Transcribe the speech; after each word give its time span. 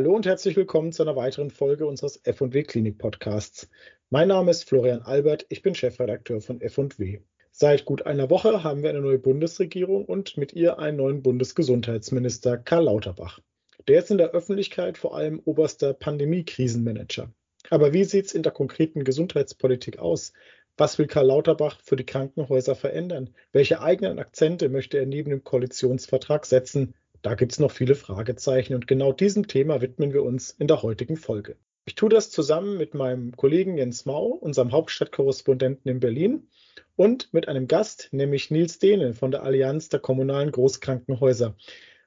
hallo 0.00 0.16
und 0.16 0.24
herzlich 0.24 0.56
willkommen 0.56 0.92
zu 0.92 1.02
einer 1.02 1.14
weiteren 1.14 1.50
Folge 1.50 1.84
unseres 1.84 2.18
F&W 2.24 2.62
Klinik 2.62 2.96
Podcasts. 2.96 3.68
Mein 4.08 4.28
Name 4.28 4.50
ist 4.50 4.66
Florian 4.66 5.02
Albert, 5.02 5.44
ich 5.50 5.60
bin 5.60 5.74
Chefredakteur 5.74 6.40
von 6.40 6.62
F&W. 6.62 7.20
Seit 7.50 7.84
gut 7.84 8.06
einer 8.06 8.30
Woche 8.30 8.64
haben 8.64 8.82
wir 8.82 8.88
eine 8.88 9.02
neue 9.02 9.18
Bundesregierung 9.18 10.06
und 10.06 10.38
mit 10.38 10.54
ihr 10.54 10.78
einen 10.78 10.96
neuen 10.96 11.22
Bundesgesundheitsminister 11.22 12.56
Karl 12.56 12.84
Lauterbach. 12.84 13.40
Der 13.88 13.98
ist 13.98 14.10
in 14.10 14.16
der 14.16 14.30
Öffentlichkeit 14.30 14.96
vor 14.96 15.14
allem 15.14 15.38
oberster 15.44 15.92
Pandemie-Krisenmanager. 15.92 17.30
Aber 17.68 17.92
wie 17.92 18.04
sieht 18.04 18.24
es 18.24 18.32
in 18.32 18.42
der 18.42 18.52
konkreten 18.52 19.04
Gesundheitspolitik 19.04 19.98
aus? 19.98 20.32
Was 20.78 20.98
will 20.98 21.08
Karl 21.08 21.26
Lauterbach 21.26 21.78
für 21.84 21.96
die 21.96 22.06
Krankenhäuser 22.06 22.74
verändern? 22.74 23.34
Welche 23.52 23.82
eigenen 23.82 24.18
Akzente 24.18 24.70
möchte 24.70 24.96
er 24.96 25.04
neben 25.04 25.28
dem 25.28 25.44
Koalitionsvertrag 25.44 26.46
setzen? 26.46 26.94
Da 27.22 27.34
gibt 27.34 27.52
es 27.52 27.58
noch 27.58 27.70
viele 27.70 27.94
Fragezeichen 27.94 28.74
und 28.74 28.86
genau 28.86 29.12
diesem 29.12 29.46
Thema 29.46 29.82
widmen 29.82 30.14
wir 30.14 30.22
uns 30.22 30.52
in 30.52 30.68
der 30.68 30.82
heutigen 30.82 31.16
Folge. 31.16 31.56
Ich 31.84 31.94
tue 31.94 32.08
das 32.08 32.30
zusammen 32.30 32.78
mit 32.78 32.94
meinem 32.94 33.36
Kollegen 33.36 33.76
Jens 33.76 34.06
Mau, 34.06 34.28
unserem 34.28 34.72
Hauptstadtkorrespondenten 34.72 35.90
in 35.90 36.00
Berlin, 36.00 36.48
und 36.96 37.32
mit 37.32 37.46
einem 37.46 37.66
Gast, 37.66 38.08
nämlich 38.12 38.50
Nils 38.50 38.78
Dehne 38.78 39.12
von 39.12 39.30
der 39.30 39.42
Allianz 39.42 39.90
der 39.90 40.00
kommunalen 40.00 40.50
Großkrankenhäuser. 40.50 41.56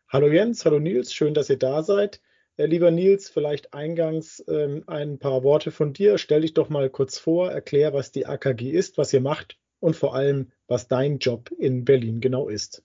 Hallo 0.08 0.28
Jens, 0.28 0.66
hallo 0.66 0.80
Nils, 0.80 1.14
schön, 1.14 1.34
dass 1.34 1.50
ihr 1.50 1.58
da 1.58 1.84
seid. 1.84 2.20
Äh, 2.58 2.66
lieber 2.66 2.90
Nils, 2.90 3.30
vielleicht 3.30 3.74
eingangs 3.74 4.44
ähm, 4.48 4.84
ein 4.88 5.20
paar 5.20 5.44
Worte 5.44 5.72
von 5.72 5.94
dir. 5.94 6.18
Stell 6.18 6.42
dich 6.42 6.54
doch 6.54 6.70
mal 6.70 6.90
kurz 6.90 7.20
vor, 7.20 7.52
erklär, 7.52 7.94
was 7.94 8.12
die 8.12 8.26
AKG 8.26 8.72
ist, 8.72 8.98
was 8.98 9.14
ihr 9.14 9.22
macht 9.22 9.58
und 9.80 9.96
vor 9.96 10.16
allem, 10.16 10.52
was 10.68 10.88
dein 10.88 11.20
Job 11.20 11.52
in 11.52 11.86
Berlin 11.86 12.20
genau 12.20 12.50
ist. 12.50 12.84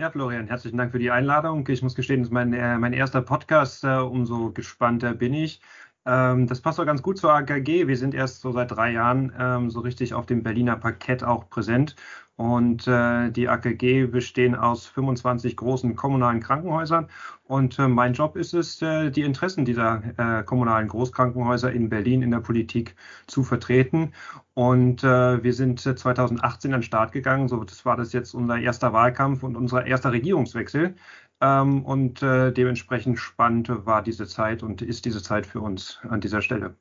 Ja, 0.00 0.10
Florian, 0.10 0.48
herzlichen 0.48 0.76
Dank 0.78 0.90
für 0.92 0.98
die 0.98 1.10
Einladung. 1.10 1.66
Ich 1.68 1.82
muss 1.82 1.94
gestehen, 1.94 2.20
das 2.20 2.28
ist 2.28 2.32
mein, 2.32 2.52
äh, 2.52 2.76
mein 2.78 2.92
erster 2.92 3.22
Podcast. 3.22 3.84
Äh, 3.84 3.98
umso 3.98 4.50
gespannter 4.52 5.14
bin 5.14 5.32
ich. 5.34 5.60
Ähm, 6.04 6.46
das 6.48 6.60
passt 6.60 6.80
auch 6.80 6.86
ganz 6.86 7.02
gut 7.02 7.18
zur 7.18 7.32
AKG. 7.32 7.86
Wir 7.86 7.96
sind 7.96 8.14
erst 8.14 8.40
so 8.40 8.50
seit 8.52 8.70
drei 8.72 8.90
Jahren 8.92 9.32
ähm, 9.38 9.70
so 9.70 9.80
richtig 9.80 10.14
auf 10.14 10.26
dem 10.26 10.42
Berliner 10.42 10.76
Parkett 10.76 11.22
auch 11.22 11.48
präsent. 11.48 11.94
Und 12.36 12.88
äh, 12.88 13.30
die 13.30 13.48
AKG 13.48 14.06
bestehen 14.06 14.54
aus 14.54 14.86
25 14.86 15.56
großen 15.56 15.94
kommunalen 15.96 16.40
Krankenhäusern. 16.40 17.08
Und 17.44 17.78
äh, 17.78 17.88
mein 17.88 18.14
Job 18.14 18.36
ist 18.36 18.54
es, 18.54 18.80
äh, 18.82 19.10
die 19.10 19.22
Interessen 19.22 19.64
dieser 19.64 20.02
äh, 20.16 20.42
kommunalen 20.42 20.88
Großkrankenhäuser 20.88 21.72
in 21.72 21.88
Berlin 21.88 22.22
in 22.22 22.30
der 22.30 22.40
Politik 22.40 22.96
zu 23.26 23.42
vertreten. 23.44 24.12
Und 24.54 25.04
äh, 25.04 25.42
wir 25.42 25.52
sind 25.52 25.80
2018 25.80 26.72
an 26.72 26.80
den 26.80 26.82
Start 26.84 27.12
gegangen. 27.12 27.48
So, 27.48 27.62
das 27.64 27.84
war 27.84 27.96
das 27.96 28.12
jetzt 28.12 28.34
unser 28.34 28.58
erster 28.58 28.92
Wahlkampf 28.92 29.42
und 29.42 29.56
unser 29.56 29.86
erster 29.86 30.12
Regierungswechsel. 30.12 30.94
Ähm, 31.42 31.84
und 31.84 32.22
äh, 32.22 32.52
dementsprechend 32.52 33.18
spannend 33.18 33.68
war 33.86 34.02
diese 34.02 34.26
Zeit 34.26 34.62
und 34.62 34.80
ist 34.80 35.04
diese 35.04 35.22
Zeit 35.22 35.46
für 35.46 35.60
uns 35.60 36.00
an 36.08 36.20
dieser 36.20 36.40
Stelle. 36.40 36.76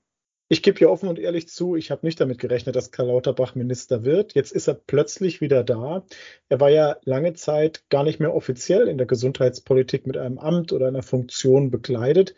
Ich 0.52 0.62
gebe 0.62 0.78
hier 0.78 0.92
offen 0.92 1.08
und 1.08 1.18
ehrlich 1.18 1.48
zu, 1.48 1.78
ich 1.78 1.92
habe 1.92 2.06
nicht 2.06 2.20
damit 2.20 2.38
gerechnet, 2.38 2.76
dass 2.76 2.92
Karl 2.92 3.08
Lauterbach 3.08 3.56
Minister 3.56 4.04
wird. 4.04 4.34
Jetzt 4.34 4.52
ist 4.52 4.68
er 4.68 4.74
plötzlich 4.74 5.40
wieder 5.40 5.64
da. 5.64 6.06
Er 6.50 6.60
war 6.60 6.70
ja 6.70 6.98
lange 7.06 7.32
Zeit 7.36 7.86
gar 7.88 8.04
nicht 8.04 8.20
mehr 8.20 8.36
offiziell 8.36 8.90
in 8.90 8.98
der 8.98 9.08
Gesundheitspolitik 9.08 10.06
mit 10.06 10.18
einem 10.18 10.40
Amt 10.40 10.74
oder 10.74 10.90
einer 10.90 11.04
Funktion 11.04 11.72
bekleidet. 11.72 12.36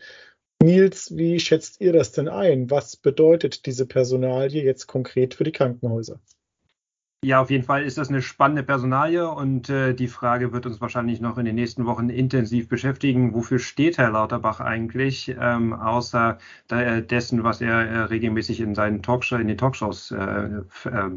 Nils, 0.61 1.17
wie 1.17 1.39
schätzt 1.39 1.81
ihr 1.81 1.92
das 1.92 2.11
denn 2.11 2.28
ein? 2.28 2.70
Was 2.70 2.97
bedeutet 2.97 3.66
diese 3.66 3.88
Personalie 3.88 4.64
jetzt 4.64 4.86
konkret 4.86 5.33
für 5.33 5.44
die 5.44 5.52
Krankenhäuser? 5.52 6.22
Ja, 7.24 7.40
auf 7.42 7.50
jeden 7.50 7.64
Fall 7.64 7.84
ist 7.84 7.98
das 7.98 8.10
eine 8.10 8.22
spannende 8.22 8.64
Personalie 8.64 9.30
und 9.30 9.70
äh, 9.70 9.94
die 9.94 10.10
Frage 10.10 10.52
wird 10.52 10.66
uns 10.66 10.82
wahrscheinlich 10.82 11.22
noch 11.22 11.38
in 11.38 11.45
den 11.45 11.56
nächsten 11.56 11.86
Wochen 11.86 12.10
intensiv 12.10 12.67
beschäftigen. 12.67 13.34
Wofür 13.34 13.60
steht 13.60 13.98
Herr 13.98 14.11
Lauterbach 14.11 14.60
eigentlich, 14.60 15.33
ähm, 15.39 15.72
außer 15.72 16.38
der, 16.70 17.00
dessen, 17.02 17.45
was 17.45 17.62
er 17.62 17.80
äh, 17.80 18.00
regelmäßig 18.02 18.60
in 18.60 18.76
seinen 18.76 19.02
Talkshow, 19.02 19.38
in 19.38 19.48
den 19.48 19.58
Talkshows 19.58 20.12
äh, 20.12 20.17
äh, 20.17 21.12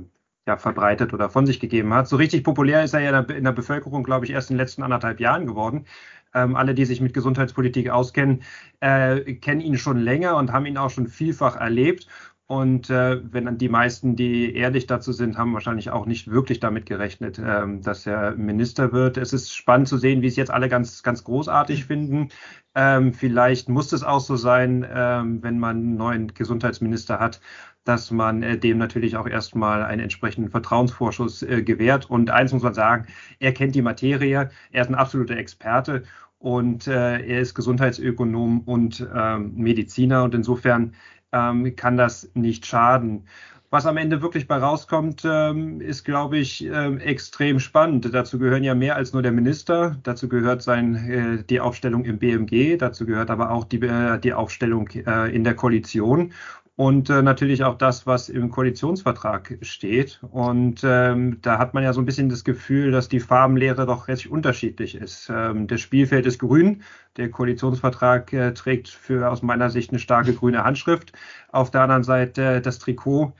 ja, 0.46 0.56
verbreitet 0.56 1.12
oder 1.12 1.28
von 1.28 1.44
sich 1.44 1.58
gegeben 1.58 1.92
hat. 1.92 2.06
So 2.06 2.14
richtig 2.14 2.44
populär 2.44 2.84
ist 2.84 2.94
er 2.94 3.00
ja 3.00 3.18
in 3.18 3.42
der 3.42 3.50
Bevölkerung, 3.52 4.04
glaube 4.04 4.26
ich, 4.26 4.30
erst 4.30 4.50
in 4.50 4.54
den 4.54 4.60
letzten 4.60 4.84
anderthalb 4.84 5.18
Jahren 5.18 5.44
geworden. 5.44 5.86
Ähm, 6.34 6.54
alle, 6.54 6.74
die 6.74 6.84
sich 6.84 7.00
mit 7.00 7.14
Gesundheitspolitik 7.14 7.90
auskennen, 7.90 8.42
äh, 8.78 9.34
kennen 9.34 9.60
ihn 9.60 9.76
schon 9.76 9.98
länger 9.98 10.36
und 10.36 10.52
haben 10.52 10.66
ihn 10.66 10.78
auch 10.78 10.90
schon 10.90 11.08
vielfach 11.08 11.56
erlebt. 11.56 12.06
Und 12.48 12.90
äh, 12.90 13.20
wenn 13.32 13.46
dann 13.46 13.58
die 13.58 13.68
meisten, 13.68 14.14
die 14.14 14.54
ehrlich 14.54 14.86
dazu 14.86 15.10
sind, 15.10 15.36
haben 15.36 15.52
wahrscheinlich 15.52 15.90
auch 15.90 16.06
nicht 16.06 16.30
wirklich 16.30 16.60
damit 16.60 16.86
gerechnet, 16.86 17.40
ähm, 17.44 17.82
dass 17.82 18.06
er 18.06 18.36
Minister 18.36 18.92
wird. 18.92 19.16
Es 19.16 19.32
ist 19.32 19.52
spannend 19.52 19.88
zu 19.88 19.98
sehen, 19.98 20.22
wie 20.22 20.28
es 20.28 20.36
jetzt 20.36 20.52
alle 20.52 20.68
ganz, 20.68 21.02
ganz 21.02 21.24
großartig 21.24 21.86
finden. 21.86 22.28
Ähm, 22.76 23.12
vielleicht 23.12 23.68
muss 23.68 23.92
es 23.92 24.04
auch 24.04 24.20
so 24.20 24.36
sein, 24.36 24.86
ähm, 24.88 25.42
wenn 25.42 25.58
man 25.58 25.76
einen 25.78 25.96
neuen 25.96 26.34
Gesundheitsminister 26.34 27.18
hat, 27.18 27.40
dass 27.82 28.12
man 28.12 28.44
äh, 28.44 28.56
dem 28.56 28.78
natürlich 28.78 29.16
auch 29.16 29.26
erstmal 29.26 29.82
einen 29.82 30.02
entsprechenden 30.02 30.50
Vertrauensvorschuss 30.50 31.42
äh, 31.42 31.64
gewährt. 31.64 32.08
Und 32.08 32.30
eins 32.30 32.52
muss 32.52 32.62
man 32.62 32.74
sagen, 32.74 33.06
er 33.40 33.54
kennt 33.54 33.74
die 33.74 33.82
Materie, 33.82 34.50
er 34.70 34.82
ist 34.82 34.88
ein 34.88 34.94
absoluter 34.94 35.36
Experte 35.36 36.04
und 36.38 36.86
äh, 36.86 37.26
er 37.26 37.40
ist 37.40 37.54
Gesundheitsökonom 37.54 38.60
und 38.60 39.04
ähm, 39.14 39.54
Mediziner. 39.56 40.22
Und 40.22 40.34
insofern 40.34 40.92
ähm, 41.32 41.76
kann 41.76 41.96
das 41.96 42.30
nicht 42.34 42.66
schaden. 42.66 43.26
Was 43.70 43.84
am 43.84 43.96
Ende 43.96 44.22
wirklich 44.22 44.46
bei 44.46 44.58
rauskommt, 44.58 45.22
ähm, 45.24 45.80
ist, 45.80 46.04
glaube 46.04 46.38
ich, 46.38 46.64
ähm, 46.64 46.98
extrem 46.98 47.58
spannend. 47.58 48.08
Dazu 48.14 48.38
gehören 48.38 48.62
ja 48.62 48.76
mehr 48.76 48.94
als 48.94 49.12
nur 49.12 49.22
der 49.22 49.32
Minister. 49.32 49.96
Dazu 50.04 50.28
gehört 50.28 50.62
sein, 50.62 50.94
äh, 50.94 51.44
die 51.44 51.60
Aufstellung 51.60 52.04
im 52.04 52.18
BMG. 52.18 52.76
Dazu 52.76 53.06
gehört 53.06 53.28
aber 53.28 53.50
auch 53.50 53.64
die, 53.64 53.80
äh, 53.82 54.18
die 54.20 54.32
Aufstellung 54.32 54.88
äh, 54.90 55.34
in 55.34 55.42
der 55.42 55.54
Koalition 55.54 56.32
und 56.76 57.08
äh, 57.08 57.22
natürlich 57.22 57.64
auch 57.64 57.78
das, 57.78 58.06
was 58.06 58.28
im 58.28 58.50
Koalitionsvertrag 58.50 59.58
steht. 59.62 60.20
Und 60.30 60.82
ähm, 60.84 61.38
da 61.40 61.58
hat 61.58 61.72
man 61.72 61.82
ja 61.82 61.94
so 61.94 62.02
ein 62.02 62.04
bisschen 62.04 62.28
das 62.28 62.44
Gefühl, 62.44 62.90
dass 62.90 63.08
die 63.08 63.20
Farbenlehre 63.20 63.86
doch 63.86 64.08
recht 64.08 64.26
unterschiedlich 64.26 64.94
ist. 64.94 65.30
Ähm, 65.34 65.68
das 65.68 65.80
Spielfeld 65.80 66.26
ist 66.26 66.38
grün, 66.38 66.82
der 67.16 67.30
Koalitionsvertrag 67.30 68.30
äh, 68.34 68.52
trägt 68.52 68.88
für 68.88 69.30
aus 69.30 69.40
meiner 69.40 69.70
Sicht 69.70 69.90
eine 69.90 69.98
starke 69.98 70.34
grüne 70.34 70.64
Handschrift. 70.64 71.12
Auf 71.50 71.70
der 71.70 71.80
anderen 71.80 72.04
Seite 72.04 72.56
äh, 72.56 72.60
das 72.60 72.78
Trikot 72.78 73.32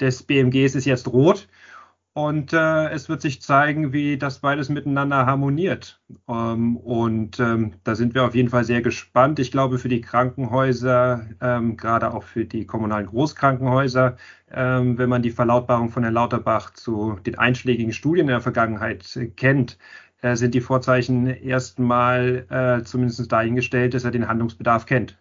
des 0.00 0.22
BMGs 0.22 0.76
ist 0.76 0.84
jetzt 0.84 1.08
rot. 1.08 1.48
Und 2.16 2.52
äh, 2.52 2.90
es 2.90 3.08
wird 3.08 3.22
sich 3.22 3.42
zeigen, 3.42 3.92
wie 3.92 4.16
das 4.16 4.38
beides 4.38 4.68
miteinander 4.68 5.26
harmoniert. 5.26 6.00
Ähm, 6.28 6.76
und 6.76 7.40
ähm, 7.40 7.72
da 7.82 7.96
sind 7.96 8.14
wir 8.14 8.24
auf 8.24 8.36
jeden 8.36 8.50
Fall 8.50 8.62
sehr 8.62 8.82
gespannt. 8.82 9.40
Ich 9.40 9.50
glaube, 9.50 9.78
für 9.80 9.88
die 9.88 10.00
Krankenhäuser, 10.00 11.26
ähm, 11.40 11.76
gerade 11.76 12.14
auch 12.14 12.22
für 12.22 12.44
die 12.44 12.66
kommunalen 12.66 13.06
Großkrankenhäuser, 13.06 14.16
ähm, 14.52 14.96
wenn 14.96 15.08
man 15.08 15.22
die 15.22 15.32
Verlautbarung 15.32 15.88
von 15.90 16.04
Herrn 16.04 16.14
Lauterbach 16.14 16.72
zu 16.74 17.18
den 17.26 17.36
einschlägigen 17.36 17.92
Studien 17.92 18.26
in 18.26 18.32
der 18.32 18.40
Vergangenheit 18.40 19.18
kennt, 19.36 19.76
äh, 20.22 20.36
sind 20.36 20.54
die 20.54 20.60
Vorzeichen 20.60 21.26
erstmal 21.26 22.46
äh, 22.48 22.84
zumindest 22.84 23.32
dahingestellt, 23.32 23.92
dass 23.92 24.04
er 24.04 24.12
den 24.12 24.28
Handlungsbedarf 24.28 24.86
kennt. 24.86 25.18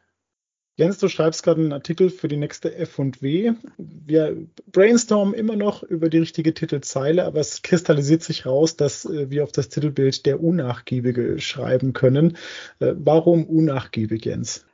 Jens, 0.75 0.97
du 0.97 1.07
schreibst 1.07 1.43
gerade 1.43 1.61
einen 1.61 1.71
Artikel 1.71 2.09
für 2.09 2.27
die 2.27 2.37
nächste 2.37 2.75
F&W. 2.75 3.53
Wir 3.77 4.37
brainstormen 4.71 5.35
immer 5.35 5.55
noch 5.55 5.83
über 5.83 6.09
die 6.09 6.17
richtige 6.17 6.55
Titelzeile, 6.55 7.25
aber 7.25 7.41
es 7.41 7.61
kristallisiert 7.61 8.23
sich 8.23 8.47
raus, 8.47 8.75
dass 8.75 9.05
äh, 9.05 9.29
wir 9.29 9.43
auf 9.43 9.51
das 9.51 9.69
Titelbild 9.69 10.25
der 10.25 10.41
Unnachgiebige 10.43 11.39
schreiben 11.39 11.93
können. 11.93 12.37
Äh, 12.79 12.93
warum 12.95 13.45
unnachgiebig, 13.45 14.25
Jens? 14.25 14.65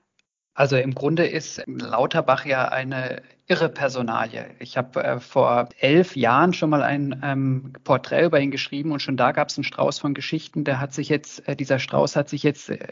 Also 0.53 0.77
im 0.77 0.95
Grunde 0.95 1.27
ist 1.27 1.63
Lauterbach 1.67 2.45
ja 2.45 2.69
eine 2.69 3.21
irre 3.47 3.67
Personalie. 3.67 4.45
Ich 4.59 4.77
habe 4.77 5.03
äh, 5.03 5.19
vor 5.19 5.67
elf 5.79 6.15
Jahren 6.15 6.53
schon 6.53 6.69
mal 6.69 6.81
ein 6.81 7.19
ähm, 7.25 7.73
Porträt 7.83 8.25
über 8.25 8.39
ihn 8.39 8.51
geschrieben 8.51 8.93
und 8.93 9.01
schon 9.01 9.17
da 9.17 9.33
gab 9.33 9.49
es 9.49 9.57
einen 9.57 9.65
Strauß 9.65 9.99
von 9.99 10.13
Geschichten. 10.13 10.63
Der 10.63 10.79
hat 10.79 10.93
sich 10.93 11.09
jetzt, 11.09 11.45
äh, 11.47 11.57
dieser 11.57 11.79
Strauß 11.79 12.15
hat 12.15 12.29
sich 12.29 12.43
jetzt 12.43 12.69
äh, 12.69 12.87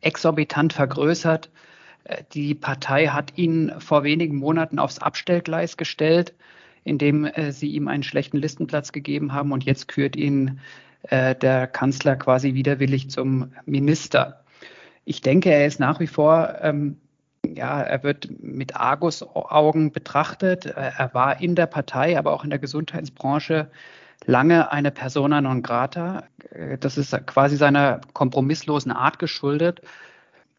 exorbitant 0.00 0.72
vergrößert. 0.72 1.50
Äh, 2.12 2.24
die 2.32 2.54
Partei 2.54 3.08
hat 3.08 3.36
ihn 3.36 3.72
vor 3.78 4.04
wenigen 4.04 4.36
Monaten 4.36 4.78
aufs 4.78 4.98
Abstellgleis 4.98 5.76
gestellt, 5.76 6.34
indem 6.84 7.24
äh, 7.24 7.52
sie 7.52 7.70
ihm 7.72 7.88
einen 7.88 8.02
schlechten 8.02 8.38
Listenplatz 8.38 8.92
gegeben 8.92 9.32
haben 9.32 9.52
und 9.52 9.64
jetzt 9.64 9.88
kürt 9.88 10.16
ihn 10.16 10.60
äh, 11.04 11.34
der 11.34 11.66
Kanzler 11.66 12.16
quasi 12.16 12.54
widerwillig 12.54 13.10
zum 13.10 13.52
Minister. 13.66 14.44
Ich 15.04 15.20
denke, 15.20 15.50
er 15.50 15.66
ist 15.66 15.80
nach 15.80 16.00
wie 16.00 16.06
vor, 16.06 16.56
ähm, 16.60 16.98
ja, 17.44 17.82
er 17.82 18.04
wird 18.04 18.28
mit 18.40 18.76
Argus-Augen 18.76 19.90
betrachtet. 19.90 20.66
Er 20.66 21.10
war 21.12 21.40
in 21.40 21.56
der 21.56 21.66
Partei, 21.66 22.16
aber 22.16 22.32
auch 22.32 22.44
in 22.44 22.50
der 22.50 22.60
Gesundheitsbranche 22.60 23.68
lange 24.24 24.70
eine 24.70 24.92
persona 24.92 25.40
non 25.40 25.60
grata. 25.60 26.22
Das 26.78 26.96
ist 26.96 27.10
quasi 27.26 27.56
seiner 27.56 28.00
kompromisslosen 28.12 28.92
Art 28.92 29.18
geschuldet 29.18 29.82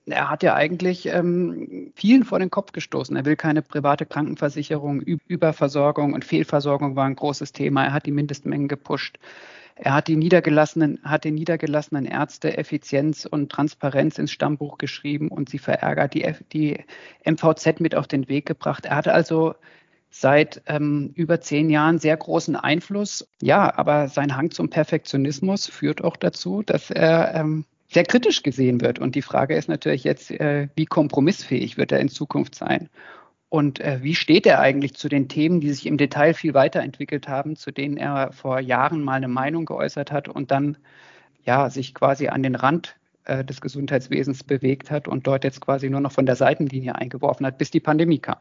er 0.06 0.30
hat 0.30 0.44
ja 0.44 0.54
eigentlich 0.54 1.06
ähm, 1.08 1.92
vielen 1.96 2.26
vor 2.26 2.40
den 2.40 2.50
Kopf 2.50 2.72
gestoßen. 2.72 3.16
Er 3.16 3.26
will 3.26 3.36
keine 3.36 3.62
private 3.62 4.06
Krankenversicherung, 4.06 5.02
Überversorgung 5.02 6.14
und 6.14 6.26
Fehlversorgung 6.26 6.96
war 6.96 7.06
ein 7.06 7.16
großes 7.16 7.54
Thema. 7.54 7.86
Er 7.86 7.94
hat 7.94 8.06
die 8.06 8.12
Mindestmengen 8.12 8.68
gepusht. 8.68 9.18
Er 9.76 9.94
hat 9.96 10.08
die 10.08 10.16
niedergelassenen, 10.16 11.00
hat 11.04 11.24
den 11.24 11.36
niedergelassenen 11.36 12.06
Ärzte 12.06 12.58
Effizienz 12.58 13.26
und 13.26 13.52
Transparenz 13.52 14.20
ins 14.20 14.32
Stammbuch 14.32 14.78
geschrieben 14.78 15.30
und 15.30 15.50
sie 15.50 15.58
verärgert, 15.58 16.14
die, 16.14 16.32
die 16.52 16.84
MVZ 17.26 17.80
mit 17.80 17.96
auf 17.96 18.08
den 18.08 18.28
Weg 18.28 18.46
gebracht. 18.46 18.86
Er 18.86 18.98
hatte 18.98 19.14
also 19.14 19.56
seit 20.12 20.62
ähm, 20.68 21.12
über 21.16 21.42
zehn 21.42 21.72
Jahren 21.72 21.98
sehr 21.98 22.16
großen 22.16 22.56
Einfluss. 22.56 23.28
Ja, 23.42 23.76
aber 23.76 24.10
sein 24.10 24.38
Hang 24.38 24.52
zum 24.52 24.70
Perfektionismus 24.70 25.66
führt 25.68 26.04
auch 26.04 26.18
dazu, 26.18 26.62
dass 26.62 26.92
er 26.92 27.34
ähm, 27.34 27.66
sehr 27.94 28.04
kritisch 28.04 28.44
gesehen 28.44 28.81
wird. 28.81 29.00
Und 29.00 29.16
die 29.16 29.22
Frage 29.22 29.56
ist 29.56 29.69
natürlich 29.69 30.04
jetzt, 30.04 30.31
äh, 30.31 30.68
wie 30.75 30.86
kompromissfähig 30.86 31.78
wird 31.78 31.92
er 31.92 32.00
in 32.00 32.10
Zukunft 32.10 32.56
sein? 32.56 32.90
Und 33.50 33.80
äh, 33.80 34.00
wie 34.01 34.16
steht 34.16 34.48
er 34.48 34.60
eigentlich 34.60 34.95
zu 34.95 35.10
den 35.10 35.28
Themen, 35.28 35.62
die 35.62 35.72
sich 35.72 35.86
im 35.86 35.98
Detail 35.98 36.34
viel 36.34 36.56
weiterentwickelt 36.56 37.28
haben, 37.28 37.56
zu 37.56 37.72
denen 37.72 37.98
er 37.98 38.31
vor 38.31 38.60
Jahren 38.60 39.04
mal 39.04 39.13
eine 39.13 39.28
Meinung 39.28 39.66
geäußert 39.66 40.12
hat 40.12 40.28
und 40.28 40.50
dann 40.50 40.78
ja 41.45 41.69
sich 41.69 41.94
quasi 41.94 42.30
an 42.30 42.42
den 42.42 42.56
Rand 42.56 42.95
äh, 43.25 43.45
des 43.45 43.62
Gesundheitswesens 43.62 44.44
bewegt 44.44 44.90
hat 44.90 45.07
und 45.07 45.28
dort 45.28 45.44
jetzt 45.44 45.62
quasi 45.62 45.90
nur 45.90 46.00
noch 46.00 46.12
von 46.12 46.25
der 46.25 46.36
Seitenlinie 46.36 46.95
eingeworfen 46.95 47.45
hat, 47.45 47.57
bis 47.57 47.69
die 47.69 47.80
Pandemie 47.80 48.19
kam? 48.19 48.38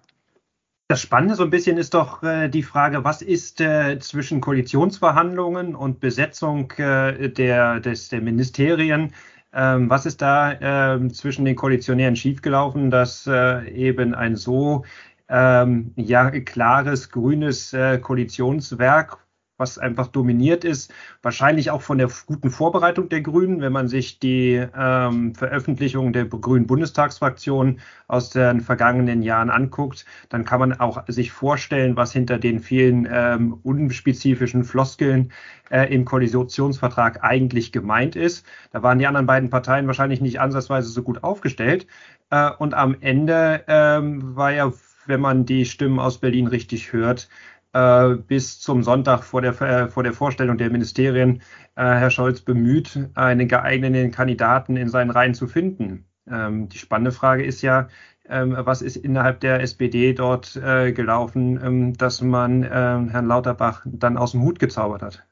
Das 0.89 1.01
Spannende 1.01 1.37
so 1.37 1.43
ein 1.45 1.51
bisschen 1.51 1.79
ist 1.79 1.95
doch 1.95 2.23
äh, 2.23 2.49
die 2.49 2.63
Frage, 2.63 3.05
was 3.05 3.23
ist 3.23 3.61
äh, 3.61 3.99
zwischen 3.99 4.41
Koalitionsverhandlungen 4.41 5.75
und 5.75 6.01
Besetzung 6.01 6.71
äh, 6.73 7.31
der, 7.31 7.81
des, 7.81 8.09
der 8.09 8.21
Ministerien, 8.21 9.13
ähm, 9.55 9.91
was 9.91 10.07
ist 10.07 10.23
da 10.23 10.55
ähm, 10.61 11.13
zwischen 11.13 11.45
den 11.45 11.57
Koalitionären 11.57 12.17
schiefgelaufen, 12.17 12.91
dass 12.91 13.27
äh, 13.27 13.69
eben 13.71 14.15
ein 14.15 14.37
so 14.37 14.85
ähm, 15.29 15.93
ja, 15.97 16.31
klares 16.31 17.11
grünes 17.11 17.73
äh, 17.73 17.99
Koalitionswerk 17.99 19.19
was 19.63 19.79
einfach 19.79 20.09
dominiert 20.09 20.65
ist, 20.65 20.93
wahrscheinlich 21.23 21.71
auch 21.71 21.83
von 21.83 21.99
der 21.99 22.11
guten 22.27 22.51
Vorbereitung 22.51 23.09
der 23.09 23.21
Grünen. 23.21 23.61
Wenn 23.61 23.73
man 23.73 23.87
sich 23.87 24.19
die 24.19 24.67
ähm, 24.77 25.35
Veröffentlichung 25.35 26.13
der 26.13 26.25
Grünen 26.27 26.67
Bundestagsfraktion 26.67 27.79
aus 28.09 28.31
den 28.31 28.61
vergangenen 28.61 29.23
Jahren 29.23 29.51
anguckt, 29.51 30.05
dann 30.29 30.45
kann 30.45 30.59
man 30.59 30.73
auch 30.81 31.05
sich 31.07 31.31
vorstellen, 31.31 31.97
was 31.97 32.13
hinter 32.13 32.39
den 32.39 32.59
vielen 32.59 33.09
ähm, 33.11 33.59
unspezifischen 33.63 34.65
Floskeln 34.65 35.33
äh, 35.71 35.95
im 35.95 36.05
Koalitionsvertrag 36.05 37.23
eigentlich 37.23 37.71
gemeint 37.71 38.17
ist. 38.17 38.45
Da 38.73 38.83
waren 38.83 38.99
die 38.99 39.07
anderen 39.07 39.27
beiden 39.27 39.49
Parteien 39.49 39.87
wahrscheinlich 39.87 40.21
nicht 40.21 40.41
ansatzweise 40.41 40.89
so 40.89 41.05
gut 41.05 41.23
aufgestellt. 41.23 41.87
Äh, 42.31 42.51
und 42.59 42.75
am 42.75 42.97
Ende 43.01 43.63
ähm, 43.69 44.35
war 44.35 44.51
ja 44.53 44.73
wenn 45.07 45.21
man 45.21 45.45
die 45.45 45.65
Stimmen 45.65 45.99
aus 45.99 46.19
Berlin 46.19 46.47
richtig 46.47 46.93
hört, 46.93 47.29
äh, 47.73 48.17
bis 48.17 48.61
zum 48.61 48.83
Sonntag 48.83 49.25
vor 49.25 49.41
der, 49.41 49.61
äh, 49.61 49.89
vor 49.89 50.03
der 50.03 50.13
Vorstellung 50.13 50.59
der 50.59 50.71
Ministerien 50.71 51.43
äh, 51.75 51.85
Herr 51.85 52.11
Scholz 52.11 52.41
bemüht, 52.43 53.09
einen 53.15 53.49
geeigneten 53.49 54.11
Kandidaten 54.11 54.77
in 54.77 54.89
seinen 54.89 55.11
Reihen 55.11 55.35
zu 55.35 55.47
finden. 55.47 56.07
Ähm, 56.31 56.69
die 56.69 56.79
spannende 56.79 57.13
Frage 57.13 57.45
ist 57.45 57.63
ja, 57.63 57.89
ähm, 58.29 58.55
was 58.59 58.83
ist 58.83 58.97
innerhalb 58.97 59.41
der 59.41 59.61
SPD 59.61 60.13
dort 60.13 60.55
gelaufen, 60.55 61.61
ähm, 61.63 61.93
dass 61.95 62.21
man 62.21 62.63
Herrn 62.63 63.27
Lauterbach 63.27 63.85
dann 63.85 64.17
aus 64.17 64.33
dem 64.33 64.43
Hut 64.43 64.59
gezaubert 64.59 65.03
hat? 65.03 65.27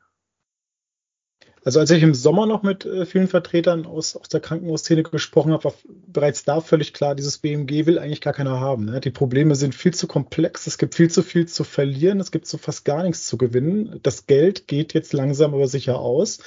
Also 1.63 1.79
als 1.79 1.91
ich 1.91 2.03
im 2.03 2.15
Sommer 2.15 2.47
noch 2.47 2.63
mit 2.63 2.87
äh, 2.87 3.05
vielen 3.05 3.29
Vertretern 3.29 3.85
aus, 3.85 4.17
aus 4.17 4.29
der 4.29 4.41
Krankenhausszene 4.41 5.03
gesprochen 5.03 5.53
habe, 5.53 5.65
war 5.65 5.75
bereits 6.07 6.45
da 6.45 6.61
völlig 6.61 6.95
klar, 6.95 7.15
dieses 7.15 7.39
BMG 7.39 7.85
will 7.85 7.99
eigentlich 7.99 8.23
gar 8.23 8.33
keiner 8.33 8.61
haben. 8.61 8.87
Ne? 8.87 9.01
Die 9.01 9.11
Probleme 9.11 9.55
sind 9.55 9.75
viel 9.75 9.93
zu 9.93 10.07
komplex, 10.07 10.67
es 10.67 10.79
gibt 10.79 10.95
viel 10.95 11.11
zu 11.11 11.23
viel 11.23 11.47
zu 11.47 11.65
verlieren, 11.65 12.19
es 12.19 12.31
gibt 12.31 12.47
so 12.47 12.57
fast 12.57 12.85
gar 12.87 13.03
nichts 13.03 13.27
zu 13.27 13.37
gewinnen. 13.37 14.01
Das 14.03 14.27
Geld 14.27 14.69
geht 14.69 14.95
jetzt 14.95 15.13
langsam 15.13 15.53
aber 15.53 15.69
sicher 15.69 15.99
aus. 15.99 16.39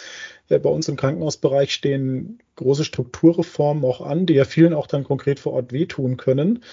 Äh, 0.50 0.60
bei 0.60 0.70
uns 0.70 0.88
im 0.88 0.96
Krankenhausbereich 0.96 1.74
stehen 1.74 2.40
große 2.56 2.84
Strukturreformen 2.84 3.86
auch 3.86 4.02
an, 4.02 4.26
die 4.26 4.34
ja 4.34 4.46
vielen 4.46 4.74
auch 4.74 4.88
dann 4.88 5.04
konkret 5.04 5.40
vor 5.40 5.54
Ort 5.54 5.72
wehtun 5.74 6.18
können. 6.18 6.64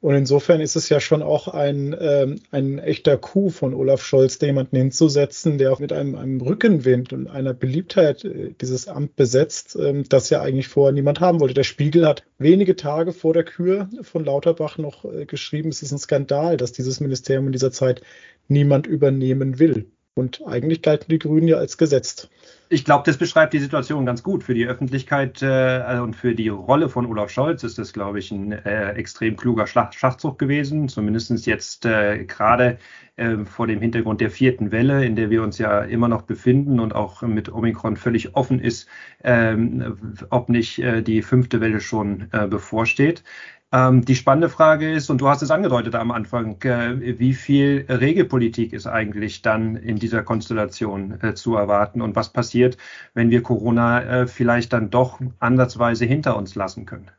Und 0.00 0.14
insofern 0.14 0.60
ist 0.60 0.76
es 0.76 0.88
ja 0.88 1.00
schon 1.00 1.22
auch 1.22 1.48
ein, 1.48 1.94
ähm, 1.98 2.40
ein 2.52 2.78
echter 2.78 3.16
Coup 3.16 3.50
von 3.52 3.74
Olaf 3.74 4.00
Scholz, 4.00 4.38
da 4.38 4.46
jemanden 4.46 4.76
hinzusetzen, 4.76 5.58
der 5.58 5.72
auch 5.72 5.80
mit 5.80 5.92
einem, 5.92 6.14
einem 6.14 6.40
Rückenwind 6.40 7.12
und 7.12 7.26
einer 7.26 7.52
Beliebtheit 7.52 8.24
äh, 8.24 8.54
dieses 8.60 8.86
Amt 8.86 9.16
besetzt, 9.16 9.76
ähm, 9.80 10.04
das 10.08 10.30
ja 10.30 10.40
eigentlich 10.40 10.68
vorher 10.68 10.92
niemand 10.92 11.18
haben 11.18 11.40
wollte. 11.40 11.54
Der 11.54 11.64
Spiegel 11.64 12.06
hat 12.06 12.22
wenige 12.38 12.76
Tage 12.76 13.12
vor 13.12 13.34
der 13.34 13.42
Kür 13.42 13.90
von 14.02 14.24
Lauterbach 14.24 14.78
noch 14.78 15.04
äh, 15.04 15.26
geschrieben, 15.26 15.70
es 15.70 15.82
ist 15.82 15.90
ein 15.90 15.98
Skandal, 15.98 16.56
dass 16.56 16.70
dieses 16.70 17.00
Ministerium 17.00 17.46
in 17.46 17.52
dieser 17.52 17.72
Zeit 17.72 18.00
niemand 18.46 18.86
übernehmen 18.86 19.58
will. 19.58 19.90
Und 20.18 20.42
eigentlich 20.44 20.82
galten 20.82 21.06
die 21.10 21.20
Grünen 21.20 21.46
ja 21.46 21.58
als 21.58 21.78
gesetzt. 21.78 22.28
Ich 22.70 22.84
glaube, 22.84 23.04
das 23.06 23.16
beschreibt 23.16 23.54
die 23.54 23.60
Situation 23.60 24.04
ganz 24.04 24.24
gut. 24.24 24.42
Für 24.42 24.52
die 24.52 24.66
Öffentlichkeit 24.66 25.40
äh, 25.42 26.00
und 26.02 26.16
für 26.16 26.34
die 26.34 26.48
Rolle 26.48 26.88
von 26.88 27.06
Olaf 27.06 27.30
Scholz 27.30 27.62
ist 27.62 27.78
das, 27.78 27.92
glaube 27.92 28.18
ich, 28.18 28.32
ein 28.32 28.50
äh, 28.50 28.90
extrem 28.94 29.36
kluger 29.36 29.68
Schach 29.68 29.92
Schachzug 29.92 30.36
gewesen. 30.36 30.88
Zumindest 30.88 31.46
jetzt 31.46 31.86
äh, 31.86 32.24
gerade 32.24 32.78
äh, 33.14 33.38
vor 33.44 33.68
dem 33.68 33.80
Hintergrund 33.80 34.20
der 34.20 34.30
vierten 34.30 34.72
Welle, 34.72 35.04
in 35.04 35.14
der 35.14 35.30
wir 35.30 35.42
uns 35.42 35.56
ja 35.58 35.82
immer 35.82 36.08
noch 36.08 36.22
befinden 36.22 36.80
und 36.80 36.94
auch 36.96 37.22
mit 37.22 37.52
Omikron 37.52 37.96
völlig 37.96 38.34
offen 38.34 38.58
ist, 38.58 38.88
ähm, 39.22 39.96
ob 40.30 40.48
nicht 40.48 40.80
äh, 40.80 41.00
die 41.00 41.22
fünfte 41.22 41.60
Welle 41.60 41.80
schon 41.80 42.26
äh, 42.32 42.48
bevorsteht. 42.48 43.22
Ähm, 43.70 44.04
die 44.04 44.14
spannende 44.14 44.48
Frage 44.48 44.90
ist, 44.90 45.10
und 45.10 45.20
du 45.20 45.28
hast 45.28 45.42
es 45.42 45.50
angedeutet 45.50 45.94
am 45.94 46.10
Anfang, 46.10 46.60
äh, 46.62 47.18
wie 47.18 47.34
viel 47.34 47.84
Regelpolitik 47.88 48.72
ist 48.72 48.86
eigentlich 48.86 49.42
dann 49.42 49.76
in 49.76 49.96
dieser 49.96 50.22
Konstellation 50.22 51.20
äh, 51.20 51.34
zu 51.34 51.54
erwarten 51.54 52.00
und 52.00 52.16
was 52.16 52.32
passiert, 52.32 52.78
wenn 53.12 53.30
wir 53.30 53.42
Corona 53.42 54.02
äh, 54.02 54.26
vielleicht 54.26 54.72
dann 54.72 54.88
doch 54.88 55.20
ansatzweise 55.38 56.06
hinter 56.06 56.36
uns 56.36 56.54
lassen 56.54 56.86
können? 56.86 57.10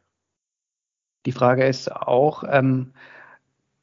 Die 1.28 1.32
Frage 1.32 1.68
ist 1.68 1.92
auch, 1.92 2.44
ähm, 2.50 2.94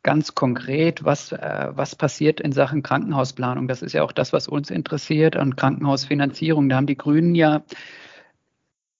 ganz 0.07 0.37
konkret, 0.37 1.05
was, 1.05 1.33
äh, 1.33 1.69
was 1.71 1.97
passiert 1.97 2.41
in 2.41 2.53
Sachen 2.53 2.85
Krankenhausplanung. 2.85 3.67
Das 3.67 3.83
ist 3.83 3.93
ja 3.93 4.05
auch 4.05 4.13
das, 4.13 4.33
was 4.33 4.47
uns 4.47 4.71
interessiert 4.71 5.35
an 5.35 5.57
Krankenhausfinanzierung. 5.57 6.69
Da 6.69 6.77
haben 6.77 6.87
die 6.87 6.97
Grünen 6.97 7.35
ja 7.35 7.63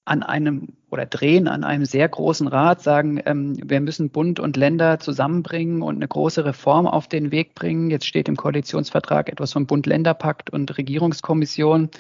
an 0.07 0.23
einem 0.23 0.69
oder 0.91 1.05
drehen 1.05 1.49
an 1.49 1.65
einem 1.65 1.85
sehr 1.85 2.09
großen 2.09 2.47
Rad, 2.47 2.81
sagen, 2.81 3.21
ähm, 3.27 3.57
wir 3.63 3.81
müssen 3.81 4.11
Bund 4.11 4.41
und 4.41 4.57
Länder 4.57 4.99
zusammenbringen 5.01 5.83
und 5.83 5.97
eine 5.97 6.09
große 6.09 6.45
Reform 6.45 6.87
auf 6.87 7.09
den 7.09 7.33
Weg 7.33 7.55
bringen. 7.55 7.91
Jetzt 7.91 8.07
steht 8.07 8.29
im 8.29 8.37
Koalitionsvertrag 8.37 9.29
etwas 9.29 9.53
vom 9.53 9.67
Bund-Länder-Pakt 9.67 10.49
und 10.51 10.79
Regierungskommission. 10.79 11.91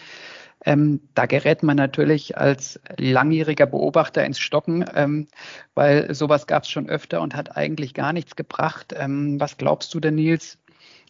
Ähm, 0.64 1.00
da 1.14 1.26
gerät 1.26 1.62
man 1.62 1.76
natürlich 1.76 2.38
als 2.38 2.80
langjähriger 2.96 3.66
Beobachter 3.66 4.24
ins 4.24 4.38
Stocken, 4.38 4.84
ähm, 4.94 5.26
weil 5.74 6.14
sowas 6.14 6.46
gab 6.46 6.62
es 6.62 6.70
schon 6.70 6.88
öfter 6.88 7.20
und 7.20 7.34
hat 7.34 7.56
eigentlich 7.56 7.92
gar 7.92 8.12
nichts 8.12 8.36
gebracht. 8.36 8.94
Ähm, 8.96 9.38
was 9.40 9.58
glaubst 9.58 9.92
du 9.94 10.00
denn, 10.00 10.14
Nils? 10.14 10.58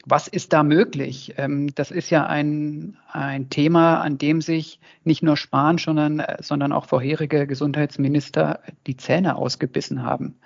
Was 0.09 0.29
ist 0.29 0.53
da 0.53 0.63
möglich? 0.63 1.35
Ähm, 1.37 1.75
das 1.75 1.91
ist 1.91 2.11
ja 2.11 2.27
ein, 2.27 2.97
ein 3.13 3.51
Thema, 3.51 4.01
an 4.01 4.19
dem 4.19 4.41
sich 4.41 4.79
nicht 5.03 5.23
nur 5.23 5.37
Spahn, 5.37 5.79
sondern, 5.79 6.23
sondern 6.41 6.73
auch 6.73 6.87
vorherige 6.87 7.47
Gesundheitsminister 7.47 8.61
die 8.87 8.97
Zähne 8.97 9.35
ausgebissen 9.35 10.05
haben. 10.05 10.37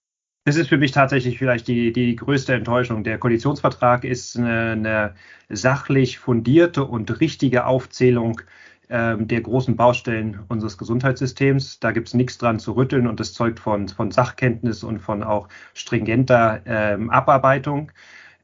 Das 0.46 0.56
ist 0.56 0.68
für 0.68 0.78
mich 0.78 0.92
tatsächlich 0.92 1.38
vielleicht 1.38 1.68
die, 1.68 1.92
die 1.92 2.16
größte 2.16 2.54
Enttäuschung. 2.54 3.04
Der 3.04 3.18
Koalitionsvertrag 3.18 4.04
ist 4.04 4.38
eine, 4.38 4.72
eine 4.72 5.14
sachlich 5.50 6.18
fundierte 6.18 6.86
und 6.86 7.20
richtige 7.20 7.66
Aufzählung 7.66 8.40
ähm, 8.88 9.28
der 9.28 9.42
großen 9.42 9.76
Baustellen 9.76 10.40
unseres 10.48 10.78
Gesundheitssystems. 10.78 11.80
Da 11.80 11.92
gibt 11.92 12.08
es 12.08 12.14
nichts 12.14 12.38
dran 12.38 12.58
zu 12.58 12.72
rütteln 12.72 13.06
und 13.06 13.20
das 13.20 13.34
zeugt 13.34 13.60
von, 13.60 13.88
von 13.88 14.10
Sachkenntnis 14.10 14.82
und 14.82 15.00
von 15.00 15.22
auch 15.22 15.48
stringenter 15.74 16.62
ähm, 16.64 17.10
Abarbeitung. 17.10 17.92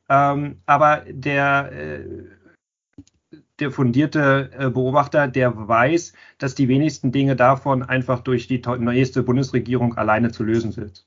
Ähm, 0.08 0.60
aber 0.66 1.04
der, 1.08 1.72
äh, 1.72 2.04
der 3.58 3.70
fundierte 3.70 4.50
äh, 4.58 4.70
Beobachter, 4.70 5.28
der 5.28 5.68
weiß, 5.68 6.12
dass 6.38 6.54
die 6.54 6.68
wenigsten 6.68 7.12
Dinge 7.12 7.36
davon 7.36 7.82
einfach 7.82 8.20
durch 8.20 8.46
die 8.46 8.62
neueste 8.78 9.22
Bundesregierung 9.22 9.96
alleine 9.96 10.30
zu 10.30 10.44
lösen 10.44 10.72
sind. 10.72 11.06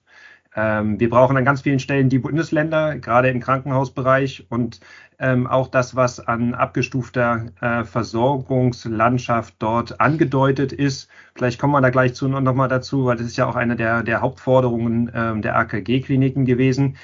Ähm, 0.56 1.00
wir 1.00 1.10
brauchen 1.10 1.38
an 1.38 1.46
ganz 1.46 1.62
vielen 1.62 1.80
Stellen 1.80 2.10
die 2.10 2.18
Bundesländer, 2.20 2.98
gerade 2.98 3.30
im 3.30 3.40
Krankenhausbereich 3.40 4.48
und 4.50 4.80
ähm, 5.20 5.46
auch 5.46 5.68
das, 5.68 5.96
was 5.96 6.20
an 6.20 6.56
abgestufter 6.56 7.46
äh, 7.62 7.84
Versorgungslandschaft 7.84 9.56
dort 9.60 10.02
angedeutet 10.02 10.74
ist. 10.74 11.08
Vielleicht 11.36 11.60
kommen 11.60 11.74
wir 11.74 11.82
da 11.82 11.92
gleich 11.92 12.16
zu 12.16 12.28
nochmal 12.28 12.68
dazu, 12.68 13.06
weil 13.06 13.18
das 13.18 13.28
ist 13.28 13.38
ja 13.38 13.46
auch 13.48 13.56
eine 13.56 13.76
der, 13.76 14.02
der 14.02 14.22
Hauptforderungen 14.22 15.12
ähm, 15.14 15.42
der 15.44 15.56
AKG-Kliniken 15.56 16.46
gewesen. 16.46 16.98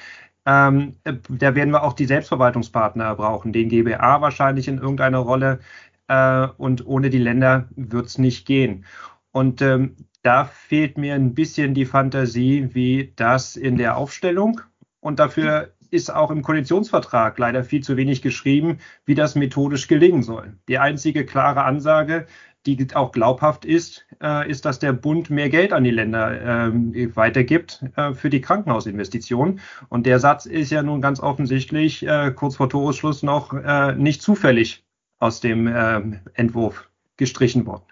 Ähm, 0.46 0.96
da 1.04 1.54
werden 1.54 1.72
wir 1.72 1.82
auch 1.82 1.92
die 1.92 2.06
Selbstverwaltungspartner 2.06 3.14
brauchen, 3.16 3.52
den 3.52 3.68
GBA 3.68 4.20
wahrscheinlich 4.20 4.68
in 4.68 4.78
irgendeiner 4.78 5.18
Rolle. 5.18 5.60
Äh, 6.08 6.48
und 6.56 6.86
ohne 6.86 7.10
die 7.10 7.18
Länder 7.18 7.68
wird 7.74 8.06
es 8.06 8.18
nicht 8.18 8.46
gehen. 8.46 8.84
Und 9.32 9.60
ähm, 9.60 9.96
da 10.22 10.44
fehlt 10.44 10.98
mir 10.98 11.14
ein 11.14 11.34
bisschen 11.34 11.74
die 11.74 11.84
Fantasie, 11.84 12.70
wie 12.72 13.12
das 13.16 13.56
in 13.56 13.76
der 13.76 13.96
Aufstellung 13.96 14.60
und 15.00 15.20
dafür 15.20 15.72
ist 15.90 16.12
auch 16.12 16.32
im 16.32 16.42
Koalitionsvertrag 16.42 17.38
leider 17.38 17.62
viel 17.62 17.80
zu 17.82 17.96
wenig 17.96 18.22
geschrieben, 18.22 18.78
wie 19.04 19.14
das 19.14 19.36
methodisch 19.36 19.86
gelingen 19.86 20.24
soll. 20.24 20.56
Die 20.68 20.78
einzige 20.78 21.24
klare 21.24 21.62
Ansage, 21.62 22.26
die 22.66 22.94
auch 22.94 23.12
glaubhaft 23.12 23.64
ist, 23.64 24.06
äh, 24.22 24.50
ist, 24.50 24.64
dass 24.64 24.78
der 24.78 24.92
Bund 24.92 25.30
mehr 25.30 25.48
Geld 25.48 25.72
an 25.72 25.84
die 25.84 25.90
Länder 25.90 26.66
äh, 26.66 27.16
weitergibt 27.16 27.84
äh, 27.96 28.12
für 28.14 28.30
die 28.30 28.40
Krankenhausinvestitionen. 28.40 29.60
Und 29.88 30.06
der 30.06 30.18
Satz 30.18 30.46
ist 30.46 30.70
ja 30.70 30.82
nun 30.82 31.00
ganz 31.00 31.20
offensichtlich 31.20 32.06
äh, 32.06 32.32
kurz 32.34 32.56
vor 32.56 32.68
Toresschluss 32.68 33.22
noch 33.22 33.52
äh, 33.52 33.94
nicht 33.94 34.22
zufällig 34.22 34.84
aus 35.18 35.40
dem 35.40 35.70
ähm, 35.72 36.20
Entwurf 36.34 36.88
gestrichen 37.16 37.66
worden. 37.66 37.84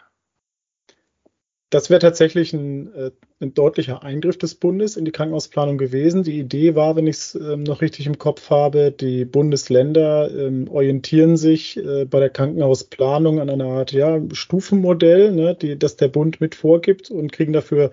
Das 1.75 1.91
wäre 1.91 1.99
tatsächlich 1.99 2.53
ein, 2.53 2.95
äh, 2.95 3.11
ein, 3.41 3.53
deutlicher 3.53 4.05
Eingriff 4.05 4.39
des 4.39 4.55
Bundes 4.55 4.97
in 4.97 5.05
die 5.05 5.11
Krankenhausplanung 5.11 5.77
gewesen. 5.77 6.23
Die 6.23 6.39
Idee 6.39 6.77
war, 6.77 6.95
wenn 6.95 7.09
ich 7.09 7.17
es 7.17 7.35
ähm, 7.35 7.65
noch 7.65 7.81
richtig 7.81 8.07
im 8.07 8.17
Kopf 8.17 8.49
habe, 8.49 8.93
die 8.93 9.25
Bundesländer 9.25 10.31
ähm, 10.31 10.69
orientieren 10.71 11.37
sich 11.37 11.77
äh, 11.77 12.05
bei 12.05 12.21
der 12.21 12.31
Krankenhausplanung 12.31 13.41
an 13.41 13.51
einer 13.51 13.65
Art 13.65 13.91
ja, 13.91 14.23
Stufenmodell, 14.31 15.33
ne, 15.33 15.57
die, 15.61 15.77
das 15.77 15.97
der 15.97 16.07
Bund 16.07 16.41
mit 16.41 16.55
vorgibt 16.55 17.11
und 17.11 17.33
kriegen 17.33 17.53
dafür 17.53 17.91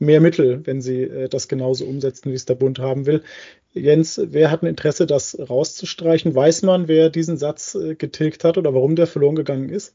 mehr 0.00 0.20
Mittel, 0.20 0.66
wenn 0.66 0.80
sie 0.80 1.02
äh, 1.02 1.28
das 1.28 1.46
genauso 1.46 1.84
umsetzen, 1.84 2.32
wie 2.32 2.34
es 2.34 2.46
der 2.46 2.56
Bund 2.56 2.80
haben 2.80 3.06
will. 3.06 3.22
Jens, 3.74 4.20
wer 4.20 4.50
hat 4.50 4.64
ein 4.64 4.66
Interesse, 4.66 5.06
das 5.06 5.38
rauszustreichen? 5.38 6.34
Weiß 6.34 6.62
man, 6.62 6.88
wer 6.88 7.10
diesen 7.10 7.36
Satz 7.36 7.78
getilgt 7.96 8.42
hat 8.42 8.58
oder 8.58 8.74
warum 8.74 8.96
der 8.96 9.06
verloren 9.06 9.36
gegangen 9.36 9.68
ist? 9.68 9.94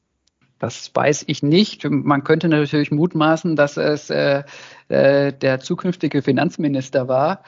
Das 0.59 0.91
weiß 0.93 1.25
ich 1.27 1.43
nicht. 1.43 1.85
Man 1.89 2.23
könnte 2.23 2.47
natürlich 2.47 2.91
mutmaßen, 2.91 3.55
dass 3.55 3.77
es 3.77 4.09
äh, 4.09 4.43
äh, 4.87 5.33
der 5.33 5.59
zukünftige 5.59 6.21
Finanzminister 6.21 7.07
war. 7.07 7.43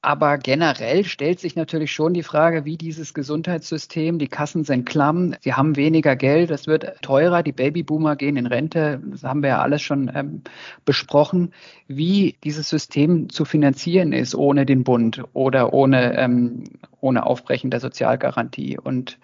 Aber 0.00 0.38
generell 0.38 1.04
stellt 1.04 1.40
sich 1.40 1.56
natürlich 1.56 1.90
schon 1.90 2.14
die 2.14 2.22
Frage, 2.22 2.64
wie 2.64 2.76
dieses 2.76 3.14
Gesundheitssystem, 3.14 4.20
die 4.20 4.28
Kassen 4.28 4.62
sind 4.62 4.88
klamm, 4.88 5.34
sie 5.40 5.54
haben 5.54 5.74
weniger 5.74 6.14
Geld, 6.14 6.52
es 6.52 6.68
wird 6.68 7.02
teurer, 7.02 7.42
die 7.42 7.50
Babyboomer 7.52 8.14
gehen 8.14 8.36
in 8.36 8.46
Rente, 8.46 9.02
das 9.04 9.24
haben 9.24 9.42
wir 9.42 9.50
ja 9.50 9.60
alles 9.60 9.82
schon 9.82 10.08
ähm, 10.14 10.42
besprochen, 10.84 11.52
wie 11.88 12.36
dieses 12.44 12.68
System 12.68 13.28
zu 13.28 13.44
finanzieren 13.44 14.12
ist 14.12 14.36
ohne 14.36 14.66
den 14.66 14.84
Bund 14.84 15.24
oder 15.32 15.72
ohne, 15.72 16.16
ähm, 16.16 16.62
ohne 17.00 17.26
Aufbrechen 17.26 17.70
der 17.72 17.80
Sozialgarantie. 17.80 18.78
Und 18.78 19.18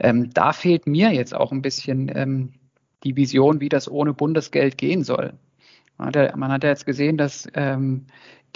ähm, 0.00 0.30
da 0.34 0.52
fehlt 0.52 0.88
mir 0.88 1.12
jetzt 1.12 1.34
auch 1.34 1.52
ein 1.52 1.62
bisschen 1.62 2.10
ähm, 2.12 2.54
die 3.04 3.16
Vision, 3.16 3.60
wie 3.60 3.68
das 3.68 3.90
ohne 3.90 4.14
Bundesgeld 4.14 4.78
gehen 4.78 5.04
soll. 5.04 5.34
Man 5.96 6.08
hat 6.08 6.16
ja, 6.16 6.36
man 6.36 6.52
hat 6.52 6.64
ja 6.64 6.70
jetzt 6.70 6.86
gesehen, 6.86 7.16
dass 7.16 7.48
ähm, 7.54 8.06